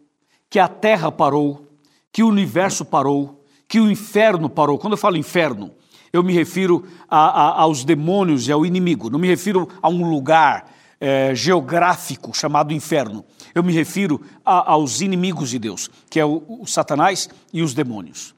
que 0.52 0.58
a 0.58 0.68
terra 0.68 1.10
parou, 1.10 1.66
que 2.12 2.22
o 2.22 2.28
universo 2.28 2.84
parou, 2.84 3.42
que 3.66 3.80
o 3.80 3.90
inferno 3.90 4.50
parou. 4.50 4.78
Quando 4.78 4.92
eu 4.92 4.98
falo 4.98 5.16
inferno, 5.16 5.72
eu 6.12 6.22
me 6.22 6.34
refiro 6.34 6.86
a, 7.08 7.16
a, 7.16 7.62
aos 7.62 7.84
demônios 7.84 8.46
e 8.46 8.52
ao 8.52 8.66
inimigo, 8.66 9.08
não 9.08 9.18
me 9.18 9.26
refiro 9.26 9.66
a 9.80 9.88
um 9.88 10.10
lugar 10.10 10.70
é, 11.00 11.34
geográfico 11.34 12.36
chamado 12.36 12.74
inferno. 12.74 13.24
Eu 13.54 13.62
me 13.62 13.72
refiro 13.72 14.20
a, 14.44 14.72
aos 14.72 15.00
inimigos 15.00 15.48
de 15.48 15.58
Deus, 15.58 15.88
que 16.10 16.20
é 16.20 16.24
o, 16.26 16.42
o 16.46 16.66
Satanás 16.66 17.30
e 17.50 17.62
os 17.62 17.72
demônios. 17.72 18.34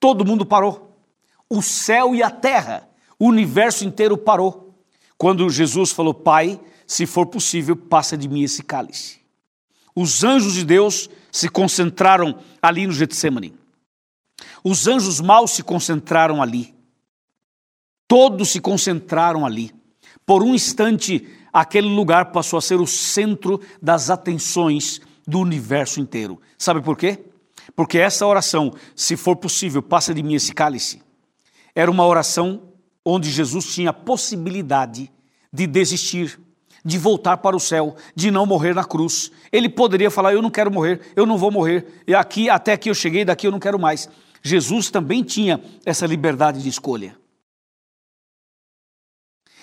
Todo 0.00 0.24
mundo 0.24 0.46
parou. 0.46 0.96
O 1.46 1.60
céu 1.60 2.14
e 2.14 2.22
a 2.22 2.30
terra, 2.30 2.88
o 3.18 3.26
universo 3.26 3.84
inteiro 3.84 4.16
parou. 4.16 4.74
Quando 5.18 5.50
Jesus 5.50 5.90
falou, 5.90 6.14
Pai, 6.14 6.58
se 6.86 7.04
for 7.04 7.26
possível, 7.26 7.76
passa 7.76 8.16
de 8.16 8.30
mim 8.30 8.44
esse 8.44 8.62
cálice. 8.62 9.20
Os 10.00 10.24
anjos 10.24 10.54
de 10.54 10.64
Deus 10.64 11.10
se 11.30 11.46
concentraram 11.46 12.38
ali 12.62 12.86
no 12.86 12.92
Getsemane. 12.94 13.52
Os 14.64 14.88
anjos 14.88 15.20
maus 15.20 15.50
se 15.50 15.62
concentraram 15.62 16.42
ali. 16.42 16.74
Todos 18.08 18.48
se 18.48 18.62
concentraram 18.62 19.44
ali. 19.44 19.74
Por 20.24 20.42
um 20.42 20.54
instante, 20.54 21.28
aquele 21.52 21.86
lugar 21.86 22.32
passou 22.32 22.58
a 22.58 22.62
ser 22.62 22.80
o 22.80 22.86
centro 22.86 23.60
das 23.82 24.08
atenções 24.08 25.02
do 25.26 25.38
universo 25.38 26.00
inteiro. 26.00 26.40
Sabe 26.56 26.80
por 26.80 26.96
quê? 26.96 27.22
Porque 27.76 27.98
essa 27.98 28.26
oração, 28.26 28.72
se 28.96 29.18
for 29.18 29.36
possível, 29.36 29.82
passa 29.82 30.14
de 30.14 30.22
mim 30.22 30.32
esse 30.32 30.54
cálice, 30.54 31.02
era 31.74 31.90
uma 31.90 32.06
oração 32.06 32.62
onde 33.04 33.30
Jesus 33.30 33.66
tinha 33.74 33.90
a 33.90 33.92
possibilidade 33.92 35.12
de 35.52 35.66
desistir, 35.66 36.40
de 36.84 36.98
voltar 36.98 37.36
para 37.38 37.56
o 37.56 37.60
céu, 37.60 37.94
de 38.14 38.30
não 38.30 38.46
morrer 38.46 38.74
na 38.74 38.84
cruz. 38.84 39.30
Ele 39.52 39.68
poderia 39.68 40.10
falar: 40.10 40.32
Eu 40.32 40.42
não 40.42 40.50
quero 40.50 40.70
morrer, 40.70 41.00
eu 41.14 41.26
não 41.26 41.38
vou 41.38 41.50
morrer, 41.50 42.02
e 42.06 42.14
aqui, 42.14 42.48
até 42.48 42.72
aqui 42.72 42.90
eu 42.90 42.94
cheguei, 42.94 43.24
daqui 43.24 43.46
eu 43.46 43.52
não 43.52 43.60
quero 43.60 43.78
mais. 43.78 44.08
Jesus 44.42 44.90
também 44.90 45.22
tinha 45.22 45.60
essa 45.84 46.06
liberdade 46.06 46.62
de 46.62 46.68
escolha. 46.68 47.16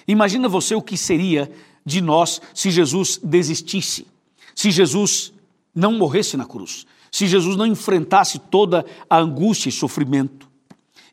Imagina 0.08 0.48
você 0.48 0.76
o 0.76 0.82
que 0.82 0.98
seria 0.98 1.52
de 1.86 2.02
nós 2.02 2.42
se 2.54 2.70
Jesus 2.72 3.20
desistisse, 3.22 4.08
se 4.56 4.72
Jesus 4.72 5.34
não 5.76 5.94
morresse 5.94 6.38
na 6.38 6.46
cruz, 6.46 6.86
se 7.12 7.28
Jesus 7.28 7.56
não 7.56 7.66
enfrentasse 7.66 8.40
toda 8.40 8.86
a 9.10 9.18
angústia 9.18 9.70
e 9.70 9.72
sofrimento. 9.72 10.48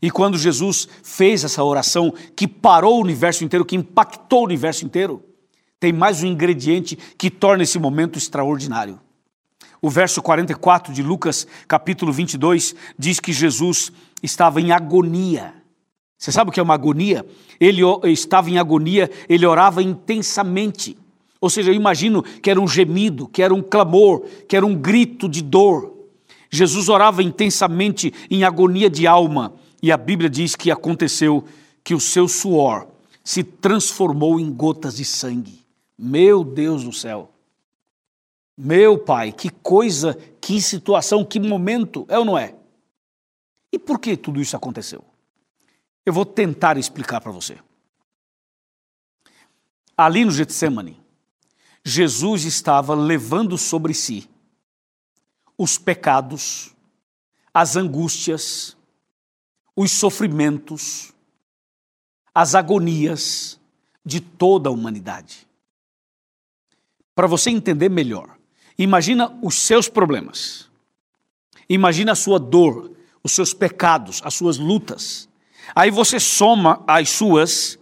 E 0.01 0.11
quando 0.11 0.39
Jesus 0.39 0.87
fez 1.03 1.45
essa 1.45 1.65
oração 1.65 2.13
que 2.37 2.47
parou 2.47 2.99
o 2.99 3.03
universo 3.03 3.43
inteiro, 3.43 3.65
que 3.65 3.77
impactou 3.77 4.43
o 4.43 4.45
universo 4.45 4.85
inteiro, 4.85 5.23
tem 5.85 5.93
mais 5.93 6.23
um 6.23 6.27
ingrediente 6.29 6.97
que 7.19 7.29
torna 7.29 7.63
esse 7.63 7.79
momento 7.79 8.17
extraordinário. 8.17 8.99
O 9.83 9.91
verso 9.91 10.23
44 10.23 10.95
de 10.95 11.03
Lucas, 11.03 11.47
capítulo 11.69 12.11
22, 12.11 12.75
diz 12.99 13.21
que 13.21 13.35
Jesus 13.35 13.93
estava 14.23 14.63
em 14.63 14.73
agonia. 14.73 15.53
Você 16.17 16.33
sabe 16.33 16.49
o 16.49 16.53
que 16.55 16.59
é 16.59 16.63
uma 16.63 16.73
agonia? 16.73 17.23
Ele 17.61 17.83
estava 18.05 18.49
em 18.49 18.57
agonia, 18.57 19.11
ele 19.29 19.45
orava 19.45 19.83
intensamente. 19.83 20.97
Ou 21.39 21.51
seja, 21.51 21.71
eu 21.71 21.75
imagino 21.75 22.23
que 22.23 22.51
era 22.51 22.59
um 22.59 22.67
gemido, 22.67 23.29
que 23.29 23.43
era 23.43 23.53
um 23.53 23.61
clamor, 23.61 24.25
que 24.49 24.57
era 24.57 24.65
um 24.65 24.75
grito 24.75 25.29
de 25.29 25.43
dor. 25.43 25.93
Jesus 26.49 26.89
orava 26.89 27.23
intensamente 27.23 28.11
em 28.31 28.43
agonia 28.43 28.89
de 28.89 29.07
alma, 29.07 29.53
e 29.83 29.93
a 29.93 29.99
Bíblia 29.99 30.31
diz 30.31 30.57
que 30.57 30.71
aconteceu 30.71 31.45
que 31.85 31.95
o 31.95 32.01
seu 32.01 32.27
suor 32.27 32.89
se 33.23 33.45
transformou 33.45 34.41
em 34.41 34.51
gotas 34.51 34.97
de 34.97 35.05
sangue. 35.05 35.64
Meu 35.97 36.43
Deus 36.43 36.85
do 36.85 36.93
céu. 36.93 37.33
Meu 38.57 38.99
Pai, 38.99 39.33
que 39.33 39.51
coisa, 39.51 40.15
que 40.41 40.61
situação, 40.61 41.25
que 41.25 41.41
momento, 41.41 42.07
é 42.09 42.19
ou 42.19 42.25
não 42.25 42.39
é? 42.39 42.55
E 43.73 43.79
por 43.79 43.99
que 43.99 44.17
tudo 44.17 44.41
isso 44.41 44.57
aconteceu? 44.57 45.05
Eu 46.07 46.13
vou 46.13 46.25
tentar 46.25 46.77
explicar 46.77 47.21
para 47.21 47.33
você. 47.33 47.59
Ali 49.97 50.25
no 50.25 50.31
Getsemane, 50.31 51.01
Jesus 51.85 52.45
estava 52.45 52.95
levando 52.95 53.59
sobre 53.59 53.93
si 53.95 54.29
os 55.57 55.79
pecados, 55.79 56.75
as 57.53 57.77
angústias, 57.77 58.77
os 59.77 59.93
sofrimentos, 59.93 61.13
as 62.35 62.55
agonias 62.55 63.61
de 64.05 64.21
toda 64.21 64.69
a 64.69 64.73
humanidade. 64.73 65.47
Para 67.15 67.27
você 67.27 67.51
entender 67.51 67.89
melhor, 67.89 68.37
imagina 68.79 69.39
os 69.43 69.55
seus 69.55 69.89
problemas. 69.89 70.69
Imagina 71.69 72.13
a 72.13 72.17
sua 72.17 72.39
dor, 72.39 72.91
os 73.23 73.33
seus 73.33 73.55
pecados, 73.55 74.21
as 74.25 74.35
suas 74.35 74.59
lutas. 74.59 75.29
Aí 75.75 75.91
você 75.91 76.19
soma 76.19 76.83
as 76.87 77.09
suas, 77.11 77.79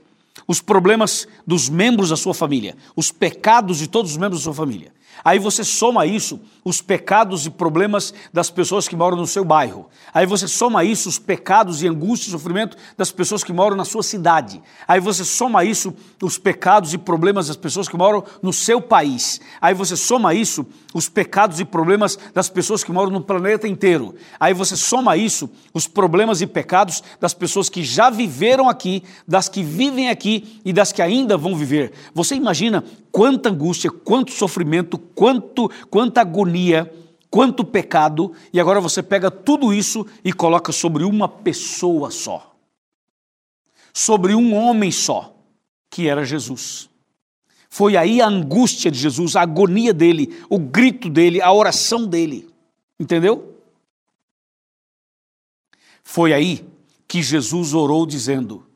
os 0.47 0.61
problemas 0.61 1.27
dos 1.47 1.69
membros 1.69 2.11
da 2.11 2.17
sua 2.17 2.35
família, 2.35 2.77
os 2.95 3.11
pecados 3.11 3.79
de 3.79 3.89
todos 3.89 4.13
os 4.13 4.17
membros 4.17 4.41
da 4.41 4.45
sua 4.45 4.55
família. 4.55 4.93
Aí 5.25 5.39
você 5.39 5.63
soma 5.63 6.07
isso, 6.07 6.41
os 6.65 6.81
pecados 6.81 7.47
e 7.47 7.51
problemas 7.51 8.15
das 8.33 8.51
pessoas 8.51 8.87
que 8.87 8.97
moram 8.97 9.17
no 9.17 9.27
seu 9.27 9.45
bairro. 9.45 9.89
Aí 10.13 10.27
você 10.27 10.47
soma 10.47 10.85
isso, 10.85 11.09
os 11.09 11.19
pecados 11.19 11.83
e 11.83 11.89
angústia 11.89 12.29
e 12.29 12.33
sofrimento 12.33 12.77
das 12.97 13.11
pessoas 13.11 13.43
que 13.43 13.53
moram 13.53 13.77
na 13.77 13.85
sua 13.85 14.03
cidade. 14.03 14.63
Aí 14.87 15.01
você 15.01 15.25
soma 15.25 15.65
isso, 15.65 15.95
os 16.23 16.39
pecados 16.39 16.93
e 16.93 16.99
problemas 16.99 17.49
das 17.49 17.57
pessoas 17.57 17.89
que 17.89 17.97
moram 17.97 18.25
no 18.43 18.53
seu 18.53 18.81
país. 18.81 19.41
Aí 19.61 19.75
você 19.75 19.97
soma 19.97 20.35
isso, 20.35 20.67
os 20.95 21.09
pecados 21.09 21.61
e 21.61 21.65
problemas 21.65 22.19
das 22.35 22.49
pessoas 22.49 22.85
que 22.85 22.93
moram 22.93 23.11
no 23.11 23.21
planeta 23.21 23.67
inteiro. 23.67 24.15
Aí 24.39 24.55
você 24.55 24.77
soma 24.77 25.17
isso, 25.17 25.51
os 25.73 25.87
problemas 25.87 26.41
e 26.41 26.47
pecados 26.47 27.03
das 27.21 27.35
pessoas 27.35 27.69
que 27.69 27.83
já 27.83 28.11
viveram 28.11 28.69
aqui, 28.69 29.03
das 29.27 29.49
que 29.49 29.63
vivem 29.63 30.11
aqui 30.11 30.61
e 30.65 30.73
das 30.73 30.93
que 30.93 31.03
ainda 31.03 31.37
vão 31.37 31.57
viver. 31.57 31.93
Você 32.15 32.35
imagina 32.35 32.85
quanta 33.13 33.51
angústia, 33.51 33.91
quanto 33.91 34.33
sofrimento, 34.33 34.97
quanto, 34.97 35.71
quanta 35.91 36.23
agonia, 36.23 36.93
quanto 37.31 37.65
pecado, 37.65 38.33
e 38.53 38.59
agora 38.59 38.81
você 38.81 39.03
pega 39.03 39.31
tudo 39.31 39.73
isso 39.73 40.07
e 40.25 40.33
coloca 40.33 40.73
sobre 40.73 41.05
uma 41.05 41.29
pessoa 41.29 42.11
só. 42.11 42.57
Sobre 43.93 44.35
um 44.35 44.55
homem 44.55 44.91
só, 44.91 45.37
que 45.91 46.09
era 46.09 46.25
Jesus. 46.25 46.89
Foi 47.69 47.97
aí 47.97 48.21
a 48.21 48.27
angústia 48.27 48.91
de 48.91 48.99
Jesus, 48.99 49.37
a 49.37 49.43
agonia 49.43 49.93
dele, 49.95 50.43
o 50.49 50.59
grito 50.59 51.09
dele, 51.09 51.41
a 51.41 51.53
oração 51.53 52.07
dele. 52.07 52.49
Entendeu? 52.99 53.59
Foi 56.03 56.33
aí 56.33 56.67
que 57.07 57.23
Jesus 57.23 57.73
orou 57.73 58.07
dizendo: 58.07 58.67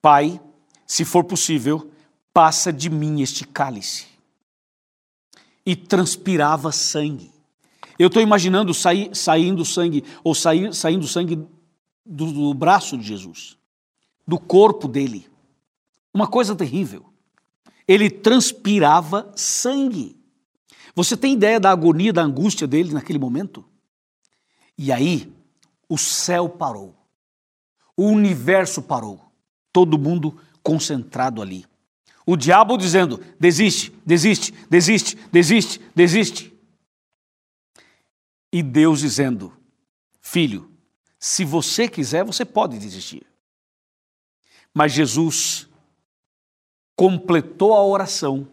Pai, 0.00 0.40
se 0.86 1.04
for 1.04 1.24
possível, 1.24 1.91
passa 2.32 2.72
de 2.72 2.88
mim 2.88 3.20
este 3.20 3.46
cálice. 3.46 4.06
E 5.64 5.76
transpirava 5.76 6.72
sangue. 6.72 7.30
Eu 7.98 8.08
estou 8.08 8.22
imaginando 8.22 8.74
sair, 8.74 9.14
saindo 9.14 9.64
sangue, 9.64 10.04
ou 10.24 10.34
saindo 10.34 11.06
sangue 11.06 11.36
do, 12.04 12.32
do 12.32 12.54
braço 12.54 12.98
de 12.98 13.04
Jesus, 13.04 13.56
do 14.26 14.38
corpo 14.38 14.88
dele. 14.88 15.28
Uma 16.12 16.26
coisa 16.26 16.56
terrível. 16.56 17.12
Ele 17.86 18.10
transpirava 18.10 19.32
sangue. 19.36 20.16
Você 20.94 21.16
tem 21.16 21.34
ideia 21.34 21.58
da 21.58 21.70
agonia, 21.70 22.12
da 22.12 22.22
angústia 22.22 22.66
dele 22.66 22.92
naquele 22.92 23.18
momento? 23.18 23.64
E 24.76 24.90
aí, 24.90 25.32
o 25.88 25.96
céu 25.96 26.48
parou. 26.48 26.94
O 27.96 28.06
universo 28.06 28.82
parou. 28.82 29.20
Todo 29.72 29.98
mundo 29.98 30.38
concentrado 30.62 31.40
ali. 31.40 31.66
O 32.32 32.36
diabo 32.36 32.78
dizendo: 32.78 33.20
desiste, 33.38 33.92
desiste, 34.06 34.54
desiste, 34.70 35.18
desiste, 35.30 35.78
desiste. 35.94 36.58
E 38.50 38.62
Deus 38.62 39.00
dizendo: 39.00 39.52
Filho, 40.18 40.70
Se 41.18 41.44
você 41.44 41.86
quiser, 41.86 42.24
você 42.24 42.42
pode 42.42 42.78
desistir. 42.78 43.26
Mas 44.72 44.92
Jesus 44.92 45.68
completou 46.96 47.74
a 47.74 47.84
oração, 47.84 48.48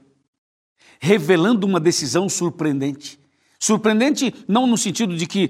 revelando 0.99 1.65
uma 1.65 1.79
decisão 1.79 2.27
surpreendente. 2.27 3.17
Surpreendente 3.57 4.33
não 4.45 4.67
no 4.67 4.77
sentido 4.77 5.15
de 5.15 5.25
que 5.25 5.49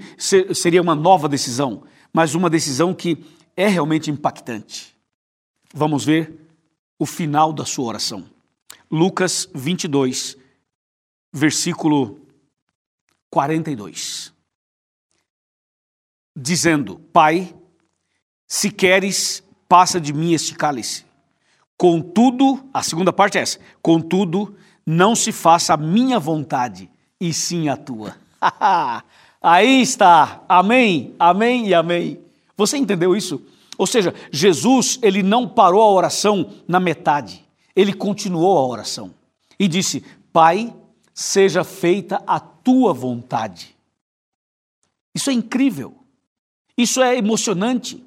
seria 0.54 0.84
uma 0.84 0.94
nova 0.94 1.28
decisão, 1.28 1.84
mas 2.14 2.36
uma 2.36 2.48
decisão 2.48 2.94
que 2.94 3.26
é 3.58 3.68
realmente 3.68 4.12
impactante. 4.12 4.96
Vamos 5.74 6.06
ver 6.06 6.49
o 7.00 7.06
final 7.06 7.54
da 7.54 7.66
sua 7.66 7.86
oração. 7.86 8.26
Lucas 8.92 9.50
22, 9.56 10.38
versículo 11.32 12.20
42. 13.30 14.34
Dizendo: 16.36 17.00
Pai, 17.14 17.56
se 18.46 18.70
queres, 18.70 19.42
passa 19.68 20.00
de 20.00 20.12
mim 20.12 20.34
este 20.34 20.54
cálice. 20.56 21.06
Contudo, 21.78 22.68
a 22.74 22.84
segunda 22.84 23.14
parte 23.14 23.38
é 23.38 23.42
essa: 23.42 23.60
contudo, 23.82 24.58
não 24.86 25.16
se 25.16 25.32
faça 25.32 25.74
a 25.74 25.78
minha 25.78 26.20
vontade, 26.20 26.90
e 27.22 27.34
sim 27.34 27.70
a 27.70 27.78
tua. 27.78 28.18
Aí 29.42 29.82
está. 29.82 30.44
Amém, 30.50 31.16
amém 31.18 31.68
e 31.68 31.74
amém. 31.74 32.20
Você 32.58 32.76
entendeu 32.78 33.16
isso? 33.16 33.42
Ou 33.80 33.88
seja, 33.88 34.14
Jesus, 34.30 35.00
ele 35.02 35.24
não 35.24 35.48
parou 35.48 35.82
a 35.82 35.90
oração 35.90 36.52
na 36.68 36.82
metade. 36.82 37.46
Ele 37.74 37.94
continuou 37.94 38.58
a 38.58 38.68
oração 38.68 39.16
e 39.58 39.70
disse: 39.70 40.04
Pai, 40.34 40.76
seja 41.14 41.64
feita 41.64 42.22
a 42.28 42.42
tua 42.42 42.92
vontade. 42.94 43.74
Isso 45.16 45.30
é 45.30 45.34
incrível. 45.34 45.96
Isso 46.78 47.02
é 47.02 47.18
emocionante. 47.18 48.04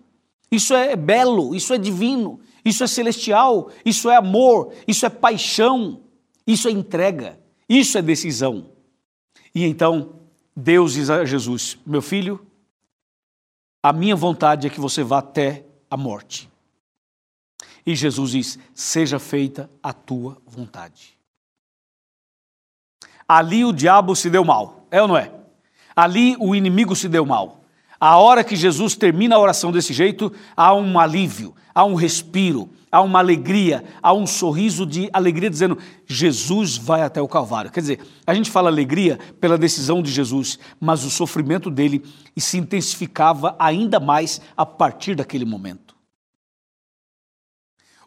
Isso 0.51 0.75
é 0.75 0.95
belo, 0.95 1.55
isso 1.55 1.73
é 1.73 1.79
divino, 1.79 2.39
isso 2.63 2.85
é 2.85 2.87
celestial, 2.87 3.71
isso 3.87 4.11
é 4.11 4.17
amor, 4.17 4.75
isso 4.87 5.07
é 5.07 5.09
paixão, 5.09 6.01
isso 6.47 6.69
é 6.69 6.71
entrega, 6.71 7.41
isso 7.67 7.97
é 7.97 8.03
decisão. 8.03 8.67
E 9.55 9.65
então 9.65 10.17
Deus 10.55 10.93
diz 10.93 11.09
a 11.09 11.25
Jesus: 11.25 11.79
Meu 11.87 12.03
filho, 12.03 12.47
a 13.83 13.93
minha 13.93 14.15
vontade 14.15 14.67
é 14.67 14.71
que 14.71 14.81
você 14.81 15.03
vá 15.03 15.19
até 15.19 15.65
a 15.91 15.97
morte. 15.97 16.49
E 17.85 17.97
Jesus 17.97 18.31
diz: 18.31 18.59
Seja 18.75 19.19
feita 19.19 19.69
a 19.83 19.93
tua 19.93 20.39
vontade. 20.47 21.19
Ali 23.27 23.65
o 23.65 23.73
diabo 23.73 24.15
se 24.15 24.31
deu 24.31 24.45
mal, 24.45 24.87
é 24.91 25.01
ou 25.03 25.09
não 25.09 25.17
é? 25.17 25.33
Ali 25.97 26.37
o 26.39 26.55
inimigo 26.55 26.95
se 26.95 27.09
deu 27.09 27.27
mal. 27.27 27.61
A 27.99 28.17
hora 28.19 28.45
que 28.45 28.57
Jesus 28.57 28.97
termina 28.97 29.37
a 29.37 29.39
oração 29.39 29.71
desse 29.71 29.93
jeito, 29.93 30.33
há 30.57 30.75
um 30.75 30.99
alívio, 30.99 31.55
há 31.75 31.85
um 31.85 31.95
respiro, 31.95 32.69
há 32.93 33.01
uma 33.01 33.19
alegria, 33.19 33.83
há 34.03 34.13
um 34.13 34.27
sorriso 34.27 34.85
de 34.85 35.09
alegria 35.15 35.49
dizendo: 35.49 35.79
Jesus 36.07 36.77
vai 36.77 37.01
até 37.01 37.23
o 37.23 37.27
Calvário. 37.27 37.73
Quer 37.73 37.81
dizer, 37.81 38.01
a 38.27 38.35
gente 38.35 38.51
fala 38.51 38.69
alegria 38.69 39.19
pela 39.41 39.57
decisão 39.57 40.03
de 40.03 40.13
Jesus, 40.13 40.59
mas 40.79 41.03
o 41.03 41.11
sofrimento 41.11 41.71
dele 41.71 42.05
se 42.37 42.59
intensificava 42.59 43.57
ainda 43.59 43.99
mais 43.99 44.43
a 44.55 44.67
partir 44.67 45.15
daquele 45.15 45.47
momento. 45.47 45.97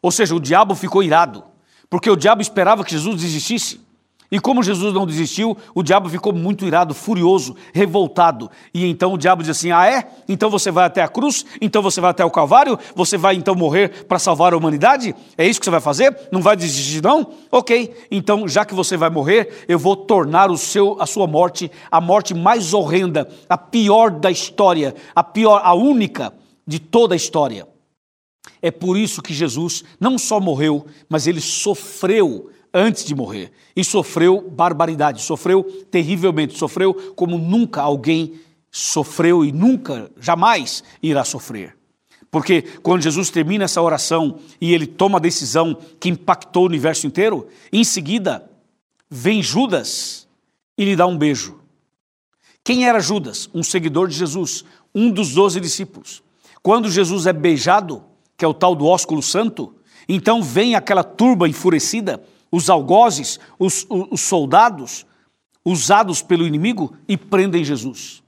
Ou 0.02 0.12
seja, 0.12 0.36
o 0.36 0.40
diabo 0.40 0.76
ficou 0.76 1.02
irado, 1.02 1.44
porque 1.90 2.10
o 2.10 2.16
diabo 2.16 2.42
esperava 2.42 2.84
que 2.84 2.92
Jesus 2.92 3.20
desistisse. 3.20 3.84
E 4.36 4.40
como 4.42 4.62
Jesus 4.62 4.94
não 4.94 5.08
desistiu, 5.08 5.56
o 5.74 5.82
diabo 5.82 6.10
ficou 6.10 6.34
muito 6.34 6.66
irado, 6.66 6.94
furioso, 6.94 7.56
revoltado. 7.74 8.52
E 8.74 8.86
então 8.86 9.14
o 9.14 9.18
diabo 9.18 9.42
diz 9.42 9.52
assim: 9.52 9.72
Ah, 9.72 9.88
é? 9.88 10.10
Então 10.28 10.50
você 10.50 10.70
vai 10.70 10.84
até 10.84 11.02
a 11.02 11.08
cruz? 11.08 11.46
Então 11.62 11.82
você 11.82 12.02
vai 12.02 12.12
até 12.12 12.26
o 12.26 12.30
Calvário? 12.30 12.78
Você 12.94 13.18
vai 13.18 13.36
então 13.36 13.56
morrer 13.56 14.04
para 14.04 14.20
salvar 14.20 14.54
a 14.54 14.58
humanidade? 14.58 15.16
É 15.38 15.48
isso 15.48 15.58
que 15.58 15.64
você 15.64 15.72
vai 15.72 15.80
fazer? 15.80 16.28
Não 16.34 16.42
vai 16.42 16.58
desistir, 16.58 17.02
não? 17.02 17.26
Ok, 17.50 17.96
então 18.12 18.46
já 18.46 18.66
que 18.66 18.76
você 18.76 18.98
vai 18.98 19.10
morrer, 19.10 19.64
eu 19.70 19.80
vou 19.80 19.96
tornar 19.96 20.52
o 20.52 20.58
seu, 20.58 20.98
a 21.00 21.06
sua 21.06 21.28
morte 21.28 21.72
a 21.90 22.02
morte 22.02 22.34
mais 22.34 22.74
horrenda, 22.74 23.30
a 23.48 23.58
pior 23.58 24.12
da 24.12 24.30
história, 24.30 24.94
a 25.16 25.24
pior, 25.24 25.62
a 25.64 25.74
única 25.74 26.34
de 26.68 26.78
toda 26.78 27.16
a 27.16 27.16
história. 27.16 27.66
É 28.62 28.70
por 28.70 28.98
isso 28.98 29.22
que 29.22 29.34
Jesus 29.34 29.86
não 29.98 30.18
só 30.18 30.42
morreu, 30.42 30.86
mas 31.08 31.26
ele 31.26 31.40
sofreu 31.40 32.50
antes 32.76 33.06
de 33.06 33.16
morrer. 33.16 33.54
E 33.74 33.84
sofreu 33.84 34.42
barbaridade, 34.42 35.22
sofreu 35.22 35.64
terrivelmente, 35.90 36.58
sofreu 36.58 36.94
como 37.16 37.38
nunca 37.38 37.82
alguém 37.82 38.34
sofreu 38.70 39.46
e 39.46 39.54
nunca, 39.54 40.12
jamais 40.20 40.84
irá 41.02 41.24
sofrer. 41.24 41.78
Porque 42.30 42.62
quando 42.84 43.02
Jesus 43.02 43.30
termina 43.30 43.64
essa 43.64 43.82
oração 43.82 44.40
e 44.60 44.74
ele 44.74 44.86
toma 44.86 45.18
a 45.18 45.22
decisão 45.22 45.78
que 45.98 46.10
impactou 46.10 46.64
o 46.64 46.66
universo 46.66 47.08
inteiro, 47.08 47.48
em 47.72 47.86
seguida 47.86 48.52
vem 49.10 49.42
Judas 49.42 50.28
e 50.78 50.84
lhe 50.84 50.94
dá 50.98 51.08
um 51.08 51.18
beijo. 51.18 51.58
Quem 52.66 52.86
era 52.86 53.00
Judas? 53.00 53.50
Um 53.54 53.64
seguidor 53.64 54.10
de 54.10 54.18
Jesus, 54.18 54.66
um 54.94 55.10
dos 55.10 55.34
doze 55.34 55.62
discípulos. 55.62 56.22
Quando 56.62 56.92
Jesus 56.92 57.26
é 57.26 57.32
beijado, 57.32 58.04
que 58.36 58.44
é 58.44 58.48
o 58.48 58.54
tal 58.54 58.76
do 58.76 58.86
ósculo 58.86 59.22
santo, 59.22 59.74
então 60.10 60.44
vem 60.44 60.76
aquela 60.76 61.04
turba 61.04 61.48
enfurecida 61.48 62.22
os 62.56 62.70
algozes, 62.70 63.38
os, 63.60 63.86
os 63.90 64.22
soldados 64.22 65.06
usados 65.66 66.22
pelo 66.22 66.48
inimigo 66.48 66.96
e 67.06 67.18
prendem 67.18 67.66
Jesus. 67.66 68.24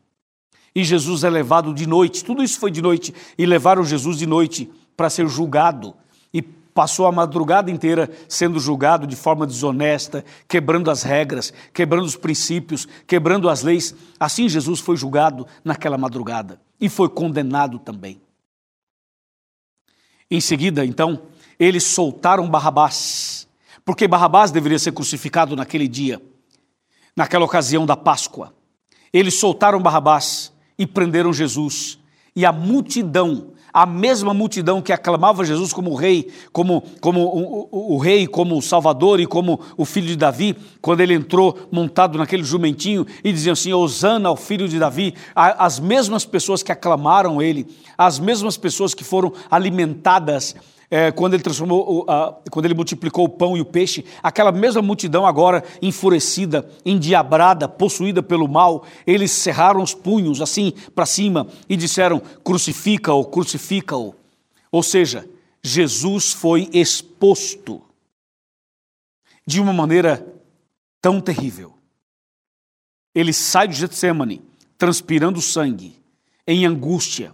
E 0.75 0.83
Jesus 0.83 1.23
é 1.23 1.29
levado 1.29 1.73
de 1.73 1.87
noite, 1.87 2.25
tudo 2.25 2.43
isso 2.43 2.59
foi 2.59 2.69
de 2.69 2.81
noite, 2.81 3.13
e 3.37 3.45
levaram 3.45 3.85
Jesus 3.85 4.17
de 4.17 4.27
noite 4.27 4.69
para 4.97 5.09
ser 5.09 5.29
julgado. 5.29 5.95
E 6.33 6.41
passou 6.41 7.07
a 7.07 7.11
madrugada 7.11 7.71
inteira 7.71 8.11
sendo 8.27 8.59
julgado 8.59 9.07
de 9.07 9.15
forma 9.15 9.47
desonesta, 9.47 10.25
quebrando 10.45 10.91
as 10.91 11.03
regras, 11.03 11.53
quebrando 11.73 12.05
os 12.05 12.17
princípios, 12.17 12.85
quebrando 13.07 13.47
as 13.47 13.63
leis. 13.63 13.95
Assim 14.19 14.49
Jesus 14.49 14.81
foi 14.81 14.97
julgado 14.97 15.47
naquela 15.63 15.97
madrugada 15.97 16.59
e 16.81 16.89
foi 16.89 17.07
condenado 17.07 17.79
também. 17.79 18.19
Em 20.29 20.41
seguida, 20.41 20.85
então, 20.85 21.21
eles 21.57 21.85
soltaram 21.85 22.49
Barrabás 22.49 23.46
porque 23.87 24.05
Barrabás 24.05 24.51
deveria 24.51 24.77
ser 24.77 24.91
crucificado 24.91 25.55
naquele 25.55 25.87
dia, 25.87 26.21
naquela 27.15 27.45
ocasião 27.45 27.85
da 27.85 27.95
Páscoa. 27.95 28.53
Eles 29.13 29.39
soltaram 29.39 29.81
Barrabás 29.81 30.51
e 30.77 30.85
prenderam 30.85 31.31
Jesus. 31.31 31.97
E 32.35 32.45
a 32.45 32.51
multidão, 32.51 33.53
a 33.71 33.85
mesma 33.85 34.33
multidão 34.33 34.81
que 34.81 34.91
aclamava 34.91 35.45
Jesus 35.45 35.71
como 35.71 35.95
rei, 35.95 36.29
como, 36.51 36.83
como 36.99 37.21
o, 37.21 37.69
o, 37.71 37.95
o, 37.95 37.97
rei, 37.97 38.27
como 38.27 38.57
o 38.57 38.61
salvador 38.61 39.21
e 39.21 39.25
como 39.25 39.57
o 39.77 39.85
filho 39.85 40.07
de 40.07 40.17
Davi, 40.17 40.53
quando 40.81 40.99
ele 40.99 41.13
entrou 41.13 41.57
montado 41.71 42.17
naquele 42.17 42.43
jumentinho 42.43 43.07
e 43.23 43.31
diziam 43.31 43.53
assim: 43.53 43.71
Osana 43.71 44.27
ao 44.27 44.35
filho 44.35 44.67
de 44.67 44.77
Davi, 44.77 45.13
as 45.33 45.79
mesmas 45.79 46.25
pessoas 46.25 46.61
que 46.61 46.73
aclamaram 46.73 47.41
ele, 47.41 47.65
as 47.97 48.19
mesmas 48.19 48.57
pessoas 48.57 48.93
que 48.93 49.05
foram 49.05 49.31
alimentadas 49.49 50.57
é, 50.89 51.11
quando 51.11 51.33
ele 51.33 51.43
transformou, 51.43 52.05
quando 52.49 52.65
ele 52.65 52.73
multiplicou 52.73 53.25
o 53.25 53.29
pão 53.29 53.57
e 53.57 53.61
o 53.61 53.65
peixe, 53.65 54.05
aquela 54.23 54.51
mesma 54.51 54.81
multidão 54.81 55.25
agora 55.25 55.63
enfurecida, 55.81 56.69
endiabrada, 56.85 57.67
possuída 57.67 58.23
pelo 58.23 58.47
mal, 58.47 58.85
eles 59.05 59.31
cerraram 59.31 59.81
os 59.81 59.93
punhos 59.93 60.41
assim 60.41 60.73
para 60.95 61.05
cima 61.05 61.47
e 61.67 61.75
disseram: 61.75 62.21
crucifica-o, 62.43 63.25
crucifica-o. 63.25 64.15
Ou 64.71 64.81
seja, 64.81 65.27
Jesus 65.61 66.31
foi 66.31 66.69
exposto 66.71 67.81
de 69.45 69.59
uma 69.59 69.73
maneira 69.73 70.25
tão 71.01 71.19
terrível. 71.19 71.73
Ele 73.13 73.33
sai 73.33 73.67
de 73.67 73.75
Getsemane, 73.75 74.41
transpirando 74.77 75.41
sangue, 75.41 75.95
em 76.45 76.65
angústia, 76.65 77.33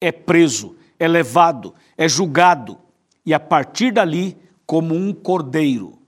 é 0.00 0.10
preso, 0.10 0.76
é 1.02 1.08
levado, 1.08 1.74
é 1.96 2.08
julgado, 2.08 2.78
e 3.26 3.34
a 3.34 3.40
partir 3.40 3.92
dali, 3.92 4.40
como 4.64 4.94
um 4.94 5.12
cordeiro, 5.12 6.00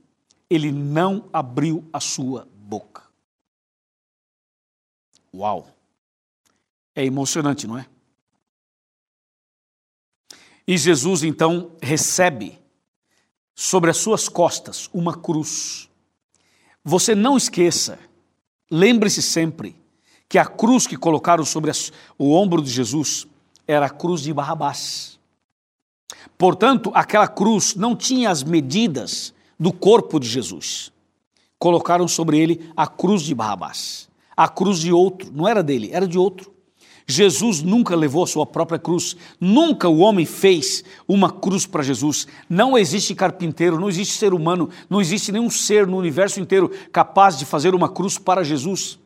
ele 0.48 0.70
não 0.70 1.28
abriu 1.32 1.84
a 1.92 1.98
sua 1.98 2.46
boca. 2.54 3.02
Uau! 5.34 5.68
É 6.94 7.04
emocionante, 7.04 7.66
não 7.66 7.76
é? 7.76 7.88
E 10.64 10.78
Jesus 10.78 11.24
então 11.24 11.72
recebe 11.82 12.56
sobre 13.52 13.90
as 13.90 13.96
suas 13.96 14.28
costas 14.28 14.88
uma 14.94 15.16
cruz. 15.16 15.90
Você 16.84 17.16
não 17.16 17.36
esqueça, 17.36 17.98
lembre-se 18.70 19.22
sempre, 19.22 19.74
que 20.28 20.38
a 20.38 20.46
cruz 20.46 20.86
que 20.86 20.96
colocaram 20.96 21.44
sobre 21.44 21.72
o 22.16 22.32
ombro 22.32 22.62
de 22.62 22.70
Jesus 22.70 23.26
era 23.66 23.86
a 23.86 23.90
cruz 23.90 24.22
de 24.22 24.32
Barrabás. 24.32 25.18
Portanto, 26.36 26.90
aquela 26.94 27.28
cruz 27.28 27.74
não 27.74 27.94
tinha 27.94 28.30
as 28.30 28.42
medidas 28.42 29.32
do 29.58 29.72
corpo 29.72 30.18
de 30.18 30.28
Jesus. 30.28 30.92
Colocaram 31.58 32.08
sobre 32.08 32.38
ele 32.38 32.70
a 32.76 32.86
cruz 32.86 33.22
de 33.22 33.34
Barrabás. 33.34 34.08
A 34.36 34.48
cruz 34.48 34.80
de 34.80 34.92
outro, 34.92 35.30
não 35.32 35.46
era 35.46 35.62
dele, 35.62 35.90
era 35.92 36.06
de 36.06 36.18
outro. 36.18 36.52
Jesus 37.06 37.62
nunca 37.62 37.94
levou 37.94 38.24
a 38.24 38.26
sua 38.26 38.46
própria 38.46 38.78
cruz, 38.78 39.14
nunca 39.38 39.88
o 39.88 39.98
homem 39.98 40.24
fez 40.24 40.82
uma 41.06 41.30
cruz 41.30 41.66
para 41.66 41.82
Jesus. 41.82 42.26
Não 42.48 42.78
existe 42.78 43.14
carpinteiro, 43.14 43.78
não 43.78 43.90
existe 43.90 44.16
ser 44.16 44.32
humano, 44.32 44.70
não 44.88 45.00
existe 45.00 45.30
nenhum 45.30 45.50
ser 45.50 45.86
no 45.86 45.98
universo 45.98 46.40
inteiro 46.40 46.70
capaz 46.90 47.38
de 47.38 47.44
fazer 47.44 47.74
uma 47.74 47.90
cruz 47.90 48.16
para 48.16 48.42
Jesus. 48.42 48.98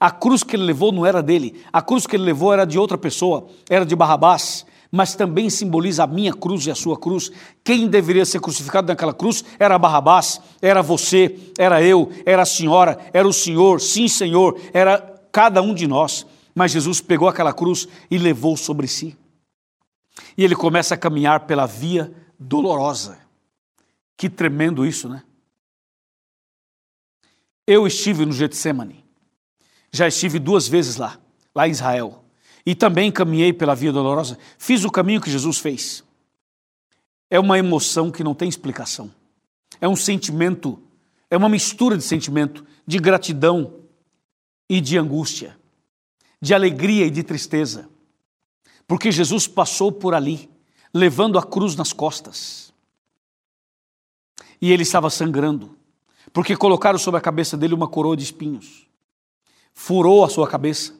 A 0.00 0.10
cruz 0.10 0.42
que 0.42 0.56
ele 0.56 0.64
levou 0.64 0.90
não 0.90 1.04
era 1.04 1.22
dele, 1.22 1.62
a 1.70 1.82
cruz 1.82 2.06
que 2.06 2.16
ele 2.16 2.24
levou 2.24 2.54
era 2.54 2.64
de 2.64 2.78
outra 2.78 2.96
pessoa, 2.96 3.46
era 3.68 3.84
de 3.84 3.94
Barrabás, 3.94 4.64
mas 4.90 5.14
também 5.14 5.50
simboliza 5.50 6.04
a 6.04 6.06
minha 6.06 6.32
cruz 6.32 6.66
e 6.66 6.70
a 6.70 6.74
sua 6.74 6.98
cruz. 6.98 7.30
Quem 7.62 7.86
deveria 7.86 8.24
ser 8.24 8.40
crucificado 8.40 8.88
naquela 8.88 9.12
cruz 9.12 9.44
era 9.58 9.78
Barrabás, 9.78 10.40
era 10.62 10.82
você, 10.82 11.52
era 11.58 11.82
eu, 11.82 12.10
era 12.24 12.42
a 12.42 12.46
senhora, 12.46 12.98
era 13.12 13.28
o 13.28 13.32
senhor, 13.32 13.78
sim, 13.78 14.08
senhor, 14.08 14.58
era 14.72 14.98
cada 15.30 15.60
um 15.60 15.74
de 15.74 15.86
nós. 15.86 16.26
Mas 16.54 16.72
Jesus 16.72 17.00
pegou 17.00 17.28
aquela 17.28 17.52
cruz 17.52 17.86
e 18.10 18.16
levou 18.16 18.56
sobre 18.56 18.88
si. 18.88 19.16
E 20.36 20.42
ele 20.42 20.56
começa 20.56 20.94
a 20.94 20.98
caminhar 20.98 21.40
pela 21.40 21.66
via 21.66 22.12
dolorosa. 22.38 23.18
Que 24.16 24.28
tremendo 24.28 24.84
isso, 24.84 25.08
né? 25.08 25.22
Eu 27.66 27.86
estive 27.86 28.26
no 28.26 28.32
Getsemane. 28.32 29.09
Já 29.92 30.08
estive 30.08 30.38
duas 30.38 30.68
vezes 30.68 30.96
lá, 30.96 31.18
lá 31.54 31.66
em 31.66 31.70
Israel. 31.70 32.24
E 32.64 32.74
também 32.74 33.10
caminhei 33.10 33.52
pela 33.52 33.74
via 33.74 33.92
dolorosa. 33.92 34.38
Fiz 34.58 34.84
o 34.84 34.90
caminho 34.90 35.20
que 35.20 35.30
Jesus 35.30 35.58
fez. 35.58 36.04
É 37.28 37.38
uma 37.40 37.58
emoção 37.58 38.10
que 38.10 38.24
não 38.24 38.34
tem 38.34 38.48
explicação. 38.48 39.10
É 39.80 39.88
um 39.88 39.96
sentimento, 39.96 40.80
é 41.30 41.36
uma 41.36 41.48
mistura 41.48 41.96
de 41.96 42.02
sentimento 42.02 42.64
de 42.86 42.98
gratidão 42.98 43.74
e 44.68 44.80
de 44.80 44.98
angústia 44.98 45.60
de 46.40 46.54
alegria 46.54 47.06
e 47.06 47.10
de 47.10 47.22
tristeza, 47.22 47.88
porque 48.86 49.12
Jesus 49.12 49.46
passou 49.46 49.92
por 49.92 50.14
ali, 50.14 50.48
levando 50.92 51.38
a 51.38 51.42
cruz 51.42 51.76
nas 51.76 51.92
costas. 51.92 52.72
E 54.60 54.72
ele 54.72 54.82
estava 54.82 55.10
sangrando, 55.10 55.76
porque 56.32 56.56
colocaram 56.56 56.98
sobre 56.98 57.18
a 57.18 57.20
cabeça 57.20 57.56
dele 57.56 57.74
uma 57.74 57.88
coroa 57.88 58.16
de 58.16 58.24
espinhos. 58.24 58.86
Furou 59.72 60.24
a 60.24 60.28
sua 60.28 60.46
cabeça, 60.46 60.94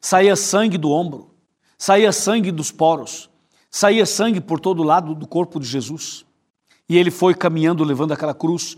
saía 0.00 0.36
sangue 0.36 0.76
do 0.76 0.90
ombro, 0.90 1.30
saía 1.78 2.12
sangue 2.12 2.50
dos 2.52 2.70
poros, 2.70 3.30
saía 3.70 4.06
sangue 4.06 4.40
por 4.40 4.60
todo 4.60 4.82
lado 4.82 5.14
do 5.14 5.26
corpo 5.26 5.58
de 5.58 5.66
Jesus. 5.66 6.24
E 6.88 6.96
ele 6.96 7.10
foi 7.10 7.34
caminhando, 7.34 7.82
levando 7.82 8.12
aquela 8.12 8.34
cruz, 8.34 8.76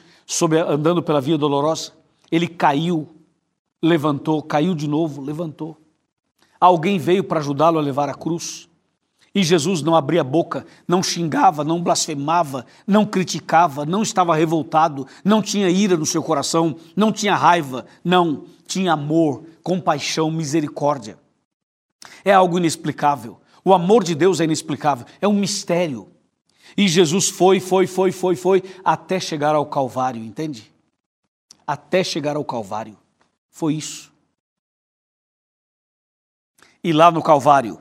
andando 0.68 1.02
pela 1.02 1.20
via 1.20 1.36
dolorosa. 1.36 1.92
Ele 2.30 2.48
caiu, 2.48 3.08
levantou, 3.82 4.42
caiu 4.42 4.74
de 4.74 4.88
novo, 4.88 5.22
levantou. 5.22 5.76
Alguém 6.60 6.98
veio 6.98 7.22
para 7.22 7.40
ajudá-lo 7.40 7.78
a 7.78 7.82
levar 7.82 8.08
a 8.08 8.14
cruz. 8.14 8.67
E 9.38 9.44
Jesus 9.44 9.82
não 9.82 9.94
abria 9.94 10.22
a 10.22 10.24
boca, 10.24 10.66
não 10.88 11.00
xingava, 11.00 11.62
não 11.62 11.80
blasfemava, 11.80 12.66
não 12.84 13.06
criticava, 13.06 13.86
não 13.86 14.02
estava 14.02 14.34
revoltado, 14.34 15.06
não 15.24 15.40
tinha 15.40 15.70
ira 15.70 15.96
no 15.96 16.04
seu 16.04 16.24
coração, 16.24 16.74
não 16.96 17.12
tinha 17.12 17.36
raiva, 17.36 17.86
não, 18.02 18.46
tinha 18.66 18.94
amor, 18.94 19.44
compaixão, 19.62 20.28
misericórdia. 20.28 21.16
É 22.24 22.32
algo 22.32 22.58
inexplicável. 22.58 23.40
O 23.64 23.72
amor 23.72 24.02
de 24.02 24.16
Deus 24.16 24.40
é 24.40 24.44
inexplicável, 24.44 25.06
é 25.20 25.28
um 25.28 25.34
mistério. 25.34 26.08
E 26.76 26.88
Jesus 26.88 27.28
foi, 27.28 27.60
foi, 27.60 27.86
foi, 27.86 28.10
foi, 28.10 28.34
foi, 28.34 28.64
até 28.84 29.20
chegar 29.20 29.54
ao 29.54 29.66
Calvário, 29.66 30.20
entende? 30.20 30.68
Até 31.64 32.02
chegar 32.02 32.34
ao 32.34 32.44
Calvário. 32.44 32.98
Foi 33.52 33.74
isso 33.74 34.10
e 36.82 36.92
lá 36.92 37.10
no 37.10 37.22
Calvário, 37.22 37.78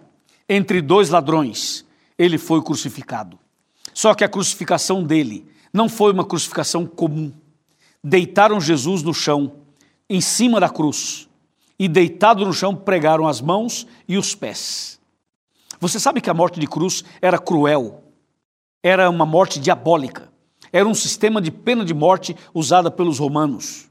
entre 0.49 0.81
dois 0.81 1.09
ladrões, 1.09 1.85
ele 2.17 2.37
foi 2.37 2.61
crucificado. 2.61 3.37
Só 3.93 4.13
que 4.13 4.23
a 4.23 4.29
crucificação 4.29 5.03
dele 5.03 5.45
não 5.73 5.89
foi 5.89 6.11
uma 6.11 6.25
crucificação 6.25 6.85
comum. 6.85 7.31
Deitaram 8.03 8.61
Jesus 8.61 9.03
no 9.03 9.13
chão, 9.13 9.53
em 10.09 10.21
cima 10.21 10.59
da 10.59 10.69
cruz, 10.69 11.27
e 11.79 11.87
deitado 11.87 12.45
no 12.45 12.53
chão 12.53 12.75
pregaram 12.75 13.27
as 13.27 13.41
mãos 13.41 13.85
e 14.07 14.17
os 14.17 14.33
pés. 14.33 14.99
Você 15.79 15.99
sabe 15.99 16.21
que 16.21 16.29
a 16.29 16.33
morte 16.33 16.59
de 16.59 16.67
cruz 16.67 17.03
era 17.21 17.37
cruel, 17.37 18.03
era 18.81 19.09
uma 19.09 19.25
morte 19.25 19.59
diabólica, 19.59 20.31
era 20.71 20.87
um 20.87 20.93
sistema 20.93 21.41
de 21.41 21.51
pena 21.51 21.85
de 21.85 21.93
morte 21.93 22.35
usada 22.53 22.89
pelos 22.89 23.19
romanos. 23.19 23.87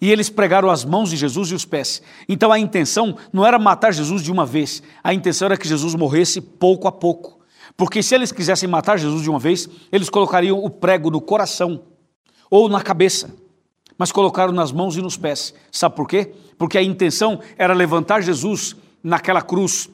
E 0.00 0.10
eles 0.10 0.28
pregaram 0.28 0.70
as 0.70 0.84
mãos 0.84 1.10
de 1.10 1.16
Jesus 1.16 1.50
e 1.50 1.54
os 1.54 1.64
pés. 1.64 2.02
Então 2.28 2.52
a 2.52 2.58
intenção 2.58 3.16
não 3.32 3.44
era 3.46 3.58
matar 3.58 3.92
Jesus 3.92 4.22
de 4.22 4.32
uma 4.32 4.44
vez, 4.44 4.82
a 5.02 5.14
intenção 5.14 5.46
era 5.46 5.56
que 5.56 5.68
Jesus 5.68 5.94
morresse 5.94 6.40
pouco 6.40 6.88
a 6.88 6.92
pouco. 6.92 7.40
Porque 7.76 8.02
se 8.02 8.14
eles 8.14 8.30
quisessem 8.30 8.68
matar 8.68 8.98
Jesus 8.98 9.22
de 9.22 9.30
uma 9.30 9.38
vez, 9.38 9.68
eles 9.90 10.08
colocariam 10.08 10.62
o 10.62 10.70
prego 10.70 11.10
no 11.10 11.20
coração 11.20 11.82
ou 12.50 12.68
na 12.68 12.80
cabeça, 12.80 13.34
mas 13.98 14.12
colocaram 14.12 14.52
nas 14.52 14.70
mãos 14.70 14.96
e 14.96 15.02
nos 15.02 15.16
pés. 15.16 15.54
Sabe 15.72 15.96
por 15.96 16.06
quê? 16.06 16.32
Porque 16.56 16.78
a 16.78 16.82
intenção 16.82 17.40
era 17.56 17.74
levantar 17.74 18.22
Jesus 18.22 18.76
naquela 19.02 19.42
cruz, 19.42 19.90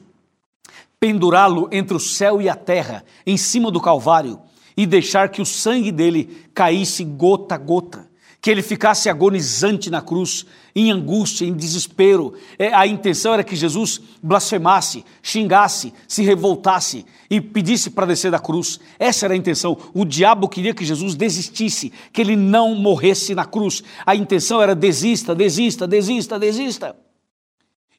pendurá-lo 0.99 1.67
entre 1.71 1.95
o 1.95 1.99
céu 1.99 2.41
e 2.41 2.47
a 2.47 2.55
terra, 2.55 3.03
em 3.25 3.35
cima 3.35 3.71
do 3.71 3.81
Calvário, 3.81 4.39
e 4.77 4.85
deixar 4.85 5.29
que 5.29 5.41
o 5.41 5.45
sangue 5.45 5.91
dele 5.91 6.47
caísse 6.53 7.03
gota 7.03 7.55
a 7.55 7.57
gota 7.57 8.10
que 8.41 8.49
ele 8.49 8.63
ficasse 8.63 9.07
agonizante 9.07 9.91
na 9.91 10.01
cruz, 10.01 10.47
em 10.75 10.91
angústia, 10.91 11.45
em 11.45 11.53
desespero. 11.53 12.33
É, 12.57 12.73
a 12.73 12.87
intenção 12.87 13.33
era 13.33 13.43
que 13.43 13.55
Jesus 13.55 14.01
blasfemasse, 14.21 15.05
xingasse, 15.21 15.93
se 16.07 16.23
revoltasse 16.23 17.05
e 17.29 17.39
pedisse 17.39 17.91
para 17.91 18.07
descer 18.07 18.31
da 18.31 18.39
cruz. 18.39 18.79
Essa 18.97 19.27
era 19.27 19.35
a 19.35 19.37
intenção. 19.37 19.77
O 19.93 20.03
diabo 20.03 20.49
queria 20.49 20.73
que 20.73 20.83
Jesus 20.83 21.13
desistisse, 21.13 21.93
que 22.11 22.19
ele 22.19 22.35
não 22.35 22.73
morresse 22.73 23.35
na 23.35 23.45
cruz. 23.45 23.83
A 24.03 24.15
intenção 24.15 24.59
era 24.59 24.73
desista, 24.73 25.35
desista, 25.35 25.87
desista, 25.87 26.39
desista. 26.39 26.95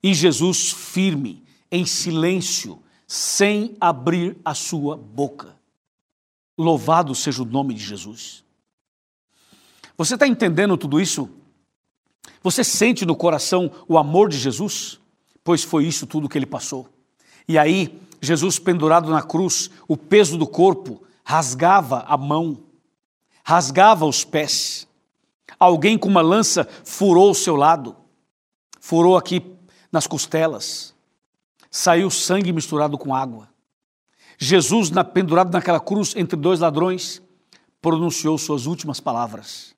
E 0.02 0.12
Jesus 0.12 0.72
firme, 0.72 1.44
em 1.70 1.87
silêncio, 1.87 2.83
sem 3.07 3.76
abrir 3.81 4.37
a 4.44 4.55
sua 4.55 4.96
boca. 4.96 5.55
Louvado 6.59 7.14
seja 7.14 7.42
o 7.42 7.46
nome 7.46 7.74
de 7.74 7.85
Jesus. 7.85 8.42
Você 10.04 10.14
está 10.14 10.26
entendendo 10.26 10.76
tudo 10.76 11.00
isso? 11.00 11.30
Você 12.42 12.64
sente 12.64 13.06
no 13.06 13.14
coração 13.14 13.70
o 13.86 13.96
amor 13.96 14.28
de 14.28 14.36
Jesus? 14.36 14.98
Pois 15.44 15.62
foi 15.62 15.86
isso 15.86 16.08
tudo 16.08 16.28
que 16.28 16.36
ele 16.36 16.44
passou. 16.44 16.88
E 17.46 17.56
aí, 17.56 18.00
Jesus 18.20 18.58
pendurado 18.58 19.08
na 19.12 19.22
cruz, 19.22 19.70
o 19.86 19.96
peso 19.96 20.36
do 20.36 20.44
corpo 20.44 21.04
rasgava 21.22 22.00
a 22.08 22.16
mão, 22.16 22.64
rasgava 23.44 24.04
os 24.04 24.24
pés. 24.24 24.88
Alguém 25.56 25.96
com 25.96 26.08
uma 26.08 26.20
lança 26.20 26.68
furou 26.82 27.30
o 27.30 27.34
seu 27.34 27.54
lado, 27.54 27.94
furou 28.80 29.16
aqui 29.16 29.40
nas 29.92 30.08
costelas. 30.08 30.96
Saiu 31.70 32.10
sangue 32.10 32.52
misturado 32.52 32.98
com 32.98 33.14
água. 33.14 33.48
Jesus, 34.36 34.90
na, 34.90 35.04
pendurado 35.04 35.52
naquela 35.52 35.78
cruz 35.78 36.12
entre 36.16 36.36
dois 36.36 36.58
ladrões, 36.58 37.22
pronunciou 37.80 38.36
suas 38.36 38.66
últimas 38.66 38.98
palavras 38.98 39.71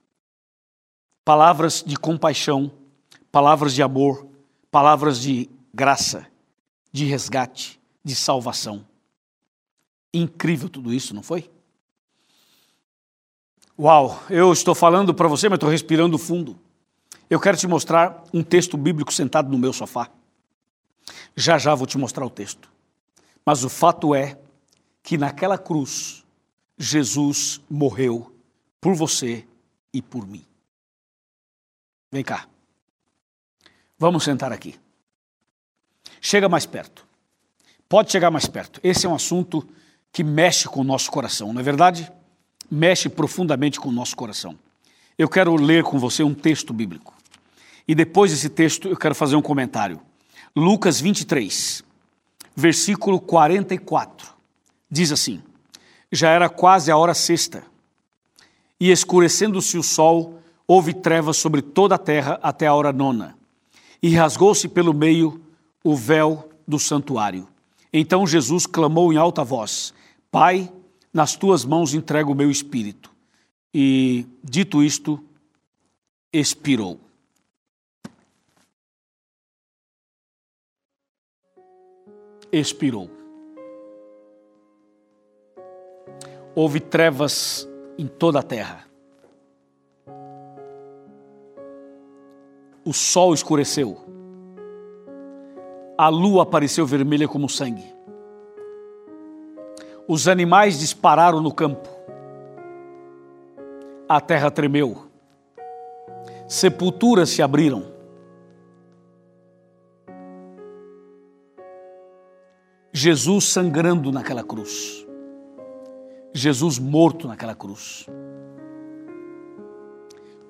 palavras 1.24 1.82
de 1.84 1.96
compaixão, 1.96 2.70
palavras 3.32 3.74
de 3.74 3.82
amor, 3.82 4.26
palavras 4.70 5.20
de 5.20 5.48
graça, 5.72 6.26
de 6.92 7.04
resgate, 7.04 7.80
de 8.04 8.14
salvação. 8.14 8.84
Incrível 10.12 10.68
tudo 10.68 10.92
isso, 10.92 11.14
não 11.14 11.22
foi? 11.22 11.50
Uau, 13.76 14.22
eu 14.30 14.52
estou 14.52 14.74
falando 14.74 15.12
para 15.12 15.26
você, 15.26 15.48
mas 15.48 15.56
estou 15.56 15.68
respirando 15.68 16.18
fundo. 16.18 16.56
Eu 17.28 17.40
quero 17.40 17.56
te 17.56 17.66
mostrar 17.66 18.22
um 18.32 18.42
texto 18.42 18.76
bíblico 18.76 19.12
sentado 19.12 19.50
no 19.50 19.58
meu 19.58 19.72
sofá. 19.72 20.10
Já 21.34 21.58
já 21.58 21.74
vou 21.74 21.86
te 21.86 21.98
mostrar 21.98 22.24
o 22.24 22.30
texto. 22.30 22.70
Mas 23.44 23.64
o 23.64 23.68
fato 23.68 24.14
é 24.14 24.38
que 25.02 25.18
naquela 25.18 25.58
cruz, 25.58 26.24
Jesus 26.78 27.60
morreu 27.68 28.32
por 28.80 28.94
você 28.94 29.44
e 29.92 30.00
por 30.00 30.26
mim. 30.26 30.44
Vem 32.14 32.22
cá. 32.22 32.46
Vamos 33.98 34.22
sentar 34.22 34.52
aqui. 34.52 34.76
Chega 36.20 36.48
mais 36.48 36.64
perto. 36.64 37.04
Pode 37.88 38.12
chegar 38.12 38.30
mais 38.30 38.46
perto. 38.46 38.78
Esse 38.84 39.04
é 39.04 39.08
um 39.08 39.16
assunto 39.16 39.68
que 40.12 40.22
mexe 40.22 40.68
com 40.68 40.82
o 40.82 40.84
nosso 40.84 41.10
coração, 41.10 41.52
não 41.52 41.60
é 41.60 41.64
verdade? 41.64 42.08
Mexe 42.70 43.08
profundamente 43.08 43.80
com 43.80 43.88
o 43.88 43.92
nosso 43.92 44.14
coração. 44.14 44.56
Eu 45.18 45.28
quero 45.28 45.56
ler 45.56 45.82
com 45.82 45.98
você 45.98 46.22
um 46.22 46.32
texto 46.32 46.72
bíblico. 46.72 47.12
E 47.86 47.96
depois 47.96 48.30
desse 48.30 48.48
texto 48.48 48.86
eu 48.86 48.96
quero 48.96 49.16
fazer 49.16 49.34
um 49.34 49.42
comentário. 49.42 50.00
Lucas 50.54 51.00
23, 51.00 51.82
versículo 52.54 53.20
44. 53.20 54.32
Diz 54.88 55.10
assim: 55.10 55.42
Já 56.12 56.30
era 56.30 56.48
quase 56.48 56.92
a 56.92 56.96
hora 56.96 57.12
sexta, 57.12 57.64
e 58.78 58.92
escurecendo-se 58.92 59.76
o 59.76 59.82
sol, 59.82 60.43
houve 60.66 60.92
trevas 60.94 61.36
sobre 61.36 61.62
toda 61.62 61.94
a 61.94 61.98
terra 61.98 62.38
até 62.42 62.66
a 62.66 62.74
hora 62.74 62.92
nona. 62.92 63.36
E 64.02 64.14
rasgou-se 64.14 64.68
pelo 64.68 64.92
meio 64.92 65.40
o 65.82 65.96
véu 65.96 66.48
do 66.66 66.78
santuário. 66.78 67.48
Então 67.92 68.26
Jesus 68.26 68.66
clamou 68.66 69.12
em 69.12 69.16
alta 69.16 69.44
voz: 69.44 69.94
Pai, 70.30 70.70
nas 71.12 71.36
tuas 71.36 71.64
mãos 71.64 71.94
entrego 71.94 72.32
o 72.32 72.34
meu 72.34 72.50
espírito. 72.50 73.14
E, 73.72 74.26
dito 74.42 74.82
isto, 74.82 75.22
expirou. 76.32 77.00
Expirou. 82.52 83.10
Houve 86.54 86.78
trevas 86.78 87.68
em 87.98 88.06
toda 88.06 88.38
a 88.38 88.42
terra. 88.42 88.83
O 92.84 92.92
sol 92.92 93.32
escureceu. 93.32 93.96
A 95.96 96.08
lua 96.08 96.42
apareceu 96.42 96.84
vermelha 96.84 97.26
como 97.26 97.48
sangue. 97.48 97.84
Os 100.06 100.28
animais 100.28 100.78
dispararam 100.78 101.40
no 101.40 101.52
campo. 101.52 101.88
A 104.08 104.20
terra 104.20 104.50
tremeu. 104.50 105.06
Sepulturas 106.46 107.30
se 107.30 107.40
abriram. 107.40 107.94
Jesus 112.92 113.44
sangrando 113.44 114.12
naquela 114.12 114.44
cruz. 114.44 115.06
Jesus 116.32 116.78
morto 116.78 117.26
naquela 117.26 117.54
cruz. 117.54 118.06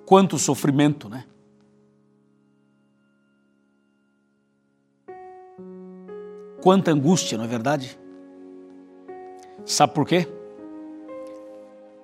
Quanto 0.05 0.39
sofrimento, 0.39 1.09
né? 1.09 1.25
Quanta 6.65 6.91
angústia, 6.91 7.37
não 7.37 7.45
é 7.45 7.47
verdade? 7.47 7.99
Sabe 9.67 9.93
por 9.93 10.07
quê? 10.07 10.27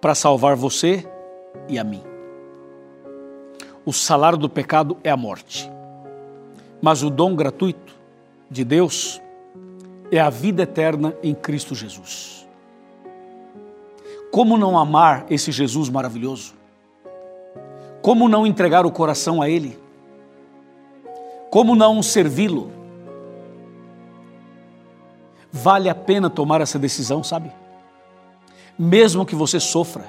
Para 0.02 0.14
salvar 0.14 0.54
você 0.54 1.08
e 1.66 1.78
a 1.78 1.82
mim. 1.82 2.02
O 3.86 3.90
salário 3.90 4.36
do 4.36 4.50
pecado 4.50 4.98
é 5.02 5.08
a 5.08 5.16
morte, 5.16 5.72
mas 6.82 7.02
o 7.02 7.08
dom 7.08 7.34
gratuito 7.34 7.96
de 8.50 8.62
Deus 8.62 9.18
é 10.12 10.20
a 10.20 10.28
vida 10.28 10.64
eterna 10.64 11.16
em 11.22 11.34
Cristo 11.34 11.74
Jesus. 11.74 12.46
Como 14.30 14.58
não 14.58 14.78
amar 14.78 15.24
esse 15.30 15.50
Jesus 15.50 15.88
maravilhoso? 15.88 16.52
Como 18.02 18.28
não 18.28 18.46
entregar 18.46 18.84
o 18.84 18.92
coração 18.92 19.40
a 19.40 19.48
Ele? 19.48 19.78
Como 21.48 21.74
não 21.74 22.02
servi-lo? 22.02 22.79
Vale 25.52 25.88
a 25.88 25.94
pena 25.94 26.30
tomar 26.30 26.60
essa 26.60 26.78
decisão, 26.78 27.24
sabe? 27.24 27.50
Mesmo 28.78 29.26
que 29.26 29.34
você 29.34 29.58
sofra, 29.58 30.04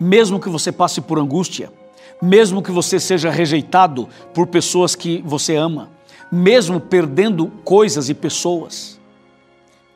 mesmo 0.00 0.40
que 0.40 0.48
você 0.48 0.72
passe 0.72 1.00
por 1.00 1.18
angústia, 1.18 1.72
mesmo 2.20 2.62
que 2.62 2.70
você 2.70 2.98
seja 2.98 3.30
rejeitado 3.30 4.08
por 4.32 4.46
pessoas 4.46 4.94
que 4.94 5.22
você 5.24 5.56
ama, 5.56 5.90
mesmo 6.30 6.80
perdendo 6.80 7.48
coisas 7.64 8.08
e 8.08 8.14
pessoas, 8.14 8.98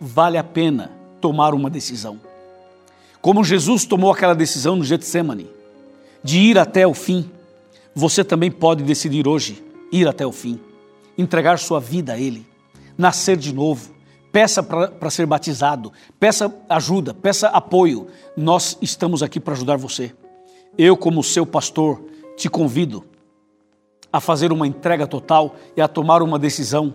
vale 0.01 0.39
a 0.39 0.45
pena 0.45 0.93
tomar 1.21 1.55
uma 1.55 1.71
decisão. 1.71 2.21
Como 3.21 3.43
Jesus 3.43 3.85
tomou 3.85 4.13
aquela 4.13 4.35
decisão 4.35 4.77
no 4.77 4.85
Getsemane, 4.85 5.51
de 6.23 6.39
ir 6.39 6.59
até 6.59 6.87
o 6.87 6.95
fim, 6.95 7.31
você 7.95 8.23
também 8.23 8.51
pode 8.51 8.85
decidir 8.85 9.27
hoje 9.27 9.63
ir 9.91 10.07
até 10.07 10.27
o 10.27 10.33
fim, 10.33 10.61
entregar 11.17 11.59
sua 11.59 11.81
vida 11.81 12.13
a 12.13 12.19
Ele, 12.19 12.47
nascer 12.97 13.37
de 13.37 13.53
novo, 13.53 13.91
peça 14.33 14.63
para 14.63 15.11
ser 15.11 15.27
batizado, 15.27 15.93
peça 16.19 16.55
ajuda, 16.69 17.15
peça 17.15 17.49
apoio. 17.49 18.09
Nós 18.37 18.77
estamos 18.81 19.23
aqui 19.23 19.41
para 19.41 19.55
ajudar 19.55 19.77
você. 19.77 20.15
Eu, 20.77 20.97
como 20.97 21.23
seu 21.23 21.47
pastor, 21.47 22.03
te 22.37 22.49
convido 22.49 23.05
a 24.13 24.21
fazer 24.21 24.53
uma 24.53 24.67
entrega 24.67 25.07
total 25.07 25.57
e 25.77 25.81
a 25.81 25.89
tomar 25.89 26.23
uma 26.23 26.39
decisão 26.39 26.95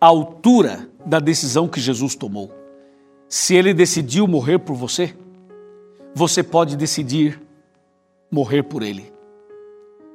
à 0.00 0.06
altura 0.06 0.88
da 1.04 1.20
decisão 1.20 1.68
que 1.68 1.80
Jesus 1.80 2.14
tomou. 2.14 2.50
Se 3.28 3.54
ele 3.54 3.74
decidiu 3.74 4.26
morrer 4.26 4.58
por 4.58 4.74
você, 4.74 5.14
você 6.14 6.42
pode 6.42 6.76
decidir 6.76 7.40
morrer 8.30 8.62
por 8.62 8.82
ele. 8.82 9.12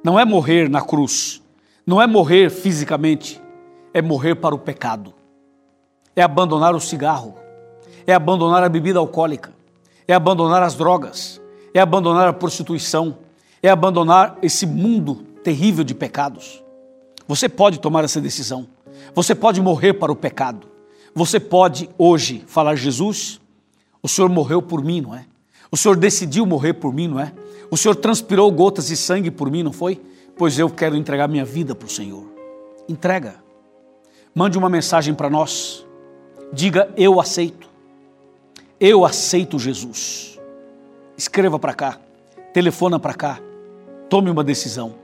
Não 0.02 0.18
é 0.18 0.24
morrer 0.24 0.68
na 0.68 0.80
cruz, 0.80 1.42
não 1.86 2.00
é 2.00 2.06
morrer 2.06 2.50
fisicamente, 2.50 3.40
é 3.92 4.00
morrer 4.00 4.34
para 4.36 4.54
o 4.54 4.58
pecado 4.58 5.14
é 6.20 6.22
abandonar 6.22 6.74
o 6.74 6.80
cigarro, 6.80 7.34
é 8.06 8.12
abandonar 8.12 8.62
a 8.62 8.68
bebida 8.68 8.98
alcoólica, 8.98 9.54
é 10.06 10.12
abandonar 10.12 10.62
as 10.62 10.74
drogas, 10.74 11.40
é 11.72 11.80
abandonar 11.80 12.28
a 12.28 12.32
prostituição, 12.32 13.16
é 13.62 13.70
abandonar 13.70 14.36
esse 14.42 14.66
mundo 14.66 15.24
terrível 15.42 15.82
de 15.82 15.94
pecados. 15.94 16.62
Você 17.26 17.48
pode 17.48 17.80
tomar 17.80 18.04
essa 18.04 18.20
decisão. 18.20 18.66
Você 19.14 19.34
pode 19.34 19.62
morrer 19.62 19.94
para 19.94 20.12
o 20.12 20.16
pecado. 20.16 20.66
Você 21.14 21.40
pode 21.40 21.88
hoje 21.96 22.44
falar: 22.46 22.74
Jesus, 22.74 23.40
o 24.02 24.08
Senhor 24.08 24.28
morreu 24.28 24.60
por 24.60 24.84
mim, 24.84 25.00
não 25.00 25.14
é? 25.14 25.24
O 25.72 25.76
Senhor 25.76 25.96
decidiu 25.96 26.44
morrer 26.44 26.74
por 26.74 26.92
mim, 26.92 27.08
não 27.08 27.18
é? 27.18 27.32
O 27.70 27.78
Senhor 27.78 27.94
transpirou 27.94 28.52
gotas 28.52 28.88
de 28.88 28.96
sangue 28.96 29.30
por 29.30 29.50
mim, 29.50 29.62
não 29.62 29.72
foi? 29.72 29.98
Pois 30.36 30.58
eu 30.58 30.68
quero 30.68 30.96
entregar 30.96 31.28
minha 31.28 31.46
vida 31.46 31.74
para 31.74 31.86
o 31.86 31.90
Senhor. 31.90 32.26
Entrega. 32.86 33.36
Mande 34.34 34.58
uma 34.58 34.68
mensagem 34.68 35.14
para 35.14 35.30
nós. 35.30 35.88
Diga: 36.52 36.92
Eu 36.96 37.20
aceito. 37.20 37.68
Eu 38.78 39.04
aceito 39.04 39.58
Jesus. 39.58 40.38
Escreva 41.16 41.58
para 41.58 41.74
cá, 41.74 41.98
telefona 42.52 42.98
para 42.98 43.12
cá, 43.12 43.38
tome 44.08 44.30
uma 44.30 44.42
decisão. 44.42 44.94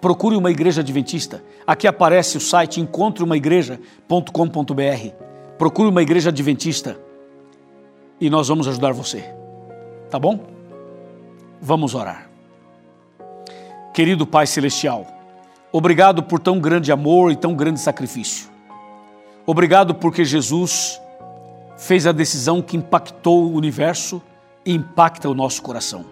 Procure 0.00 0.34
uma 0.34 0.50
igreja 0.50 0.80
adventista. 0.80 1.44
Aqui 1.66 1.86
aparece 1.86 2.36
o 2.36 2.40
site 2.40 2.80
encontreumaigreja.com.br. 2.80 5.10
Procure 5.58 5.88
uma 5.88 6.02
igreja 6.02 6.30
adventista 6.30 6.98
e 8.20 8.30
nós 8.30 8.48
vamos 8.48 8.66
ajudar 8.66 8.92
você. 8.92 9.24
Tá 10.10 10.18
bom? 10.18 10.40
Vamos 11.60 11.94
orar. 11.94 12.28
Querido 13.92 14.26
Pai 14.26 14.46
Celestial, 14.46 15.06
obrigado 15.70 16.22
por 16.22 16.40
tão 16.40 16.58
grande 16.58 16.90
amor 16.90 17.30
e 17.30 17.36
tão 17.36 17.54
grande 17.54 17.78
sacrifício. 17.78 18.51
Obrigado 19.44 19.94
porque 19.94 20.24
Jesus 20.24 21.00
fez 21.76 22.06
a 22.06 22.12
decisão 22.12 22.62
que 22.62 22.76
impactou 22.76 23.44
o 23.44 23.54
universo 23.54 24.22
e 24.64 24.72
impacta 24.72 25.28
o 25.28 25.34
nosso 25.34 25.60
coração. 25.62 26.04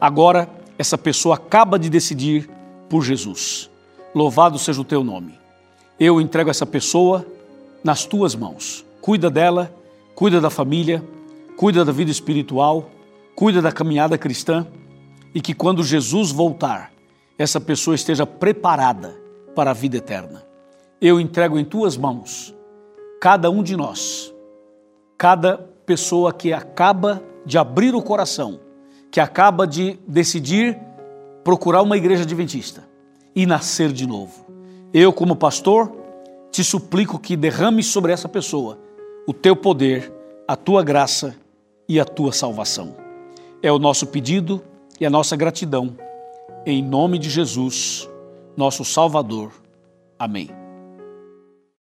Agora, 0.00 0.48
essa 0.78 0.96
pessoa 0.96 1.34
acaba 1.34 1.78
de 1.78 1.90
decidir 1.90 2.48
por 2.88 3.02
Jesus. 3.02 3.68
Louvado 4.14 4.58
seja 4.58 4.80
o 4.80 4.84
teu 4.84 5.02
nome. 5.02 5.38
Eu 5.98 6.20
entrego 6.20 6.48
essa 6.48 6.64
pessoa 6.64 7.26
nas 7.82 8.04
tuas 8.04 8.34
mãos. 8.36 8.84
Cuida 9.00 9.28
dela, 9.28 9.74
cuida 10.14 10.40
da 10.40 10.48
família, 10.48 11.04
cuida 11.56 11.84
da 11.84 11.92
vida 11.92 12.10
espiritual, 12.10 12.88
cuida 13.34 13.60
da 13.60 13.72
caminhada 13.72 14.16
cristã 14.16 14.66
e 15.34 15.40
que 15.40 15.54
quando 15.54 15.82
Jesus 15.82 16.30
voltar, 16.30 16.92
essa 17.36 17.60
pessoa 17.60 17.94
esteja 17.94 18.24
preparada 18.24 19.20
para 19.56 19.72
a 19.72 19.74
vida 19.74 19.96
eterna. 19.96 20.44
Eu 21.00 21.18
entrego 21.18 21.58
em 21.58 21.64
tuas 21.64 21.96
mãos 21.96 22.54
cada 23.20 23.50
um 23.50 23.62
de 23.62 23.76
nós, 23.76 24.34
cada 25.18 25.58
pessoa 25.84 26.32
que 26.32 26.52
acaba 26.52 27.22
de 27.44 27.58
abrir 27.58 27.94
o 27.94 28.02
coração, 28.02 28.58
que 29.10 29.20
acaba 29.20 29.66
de 29.66 29.98
decidir 30.08 30.78
procurar 31.44 31.82
uma 31.82 31.96
igreja 31.96 32.22
adventista 32.22 32.88
e 33.36 33.44
nascer 33.44 33.92
de 33.92 34.06
novo. 34.06 34.46
Eu, 34.92 35.12
como 35.12 35.36
pastor, 35.36 35.92
te 36.50 36.64
suplico 36.64 37.18
que 37.18 37.36
derrame 37.36 37.82
sobre 37.82 38.12
essa 38.12 38.28
pessoa 38.28 38.78
o 39.26 39.34
teu 39.34 39.54
poder, 39.54 40.12
a 40.48 40.56
tua 40.56 40.82
graça 40.82 41.36
e 41.88 42.00
a 42.00 42.04
tua 42.04 42.32
salvação. 42.32 42.96
É 43.62 43.70
o 43.70 43.78
nosso 43.78 44.06
pedido 44.06 44.62
e 44.98 45.04
a 45.04 45.10
nossa 45.10 45.36
gratidão. 45.36 45.96
Em 46.64 46.82
nome 46.82 47.18
de 47.18 47.28
Jesus, 47.28 48.08
nosso 48.56 48.84
Salvador. 48.84 49.52
Amém. 50.18 50.59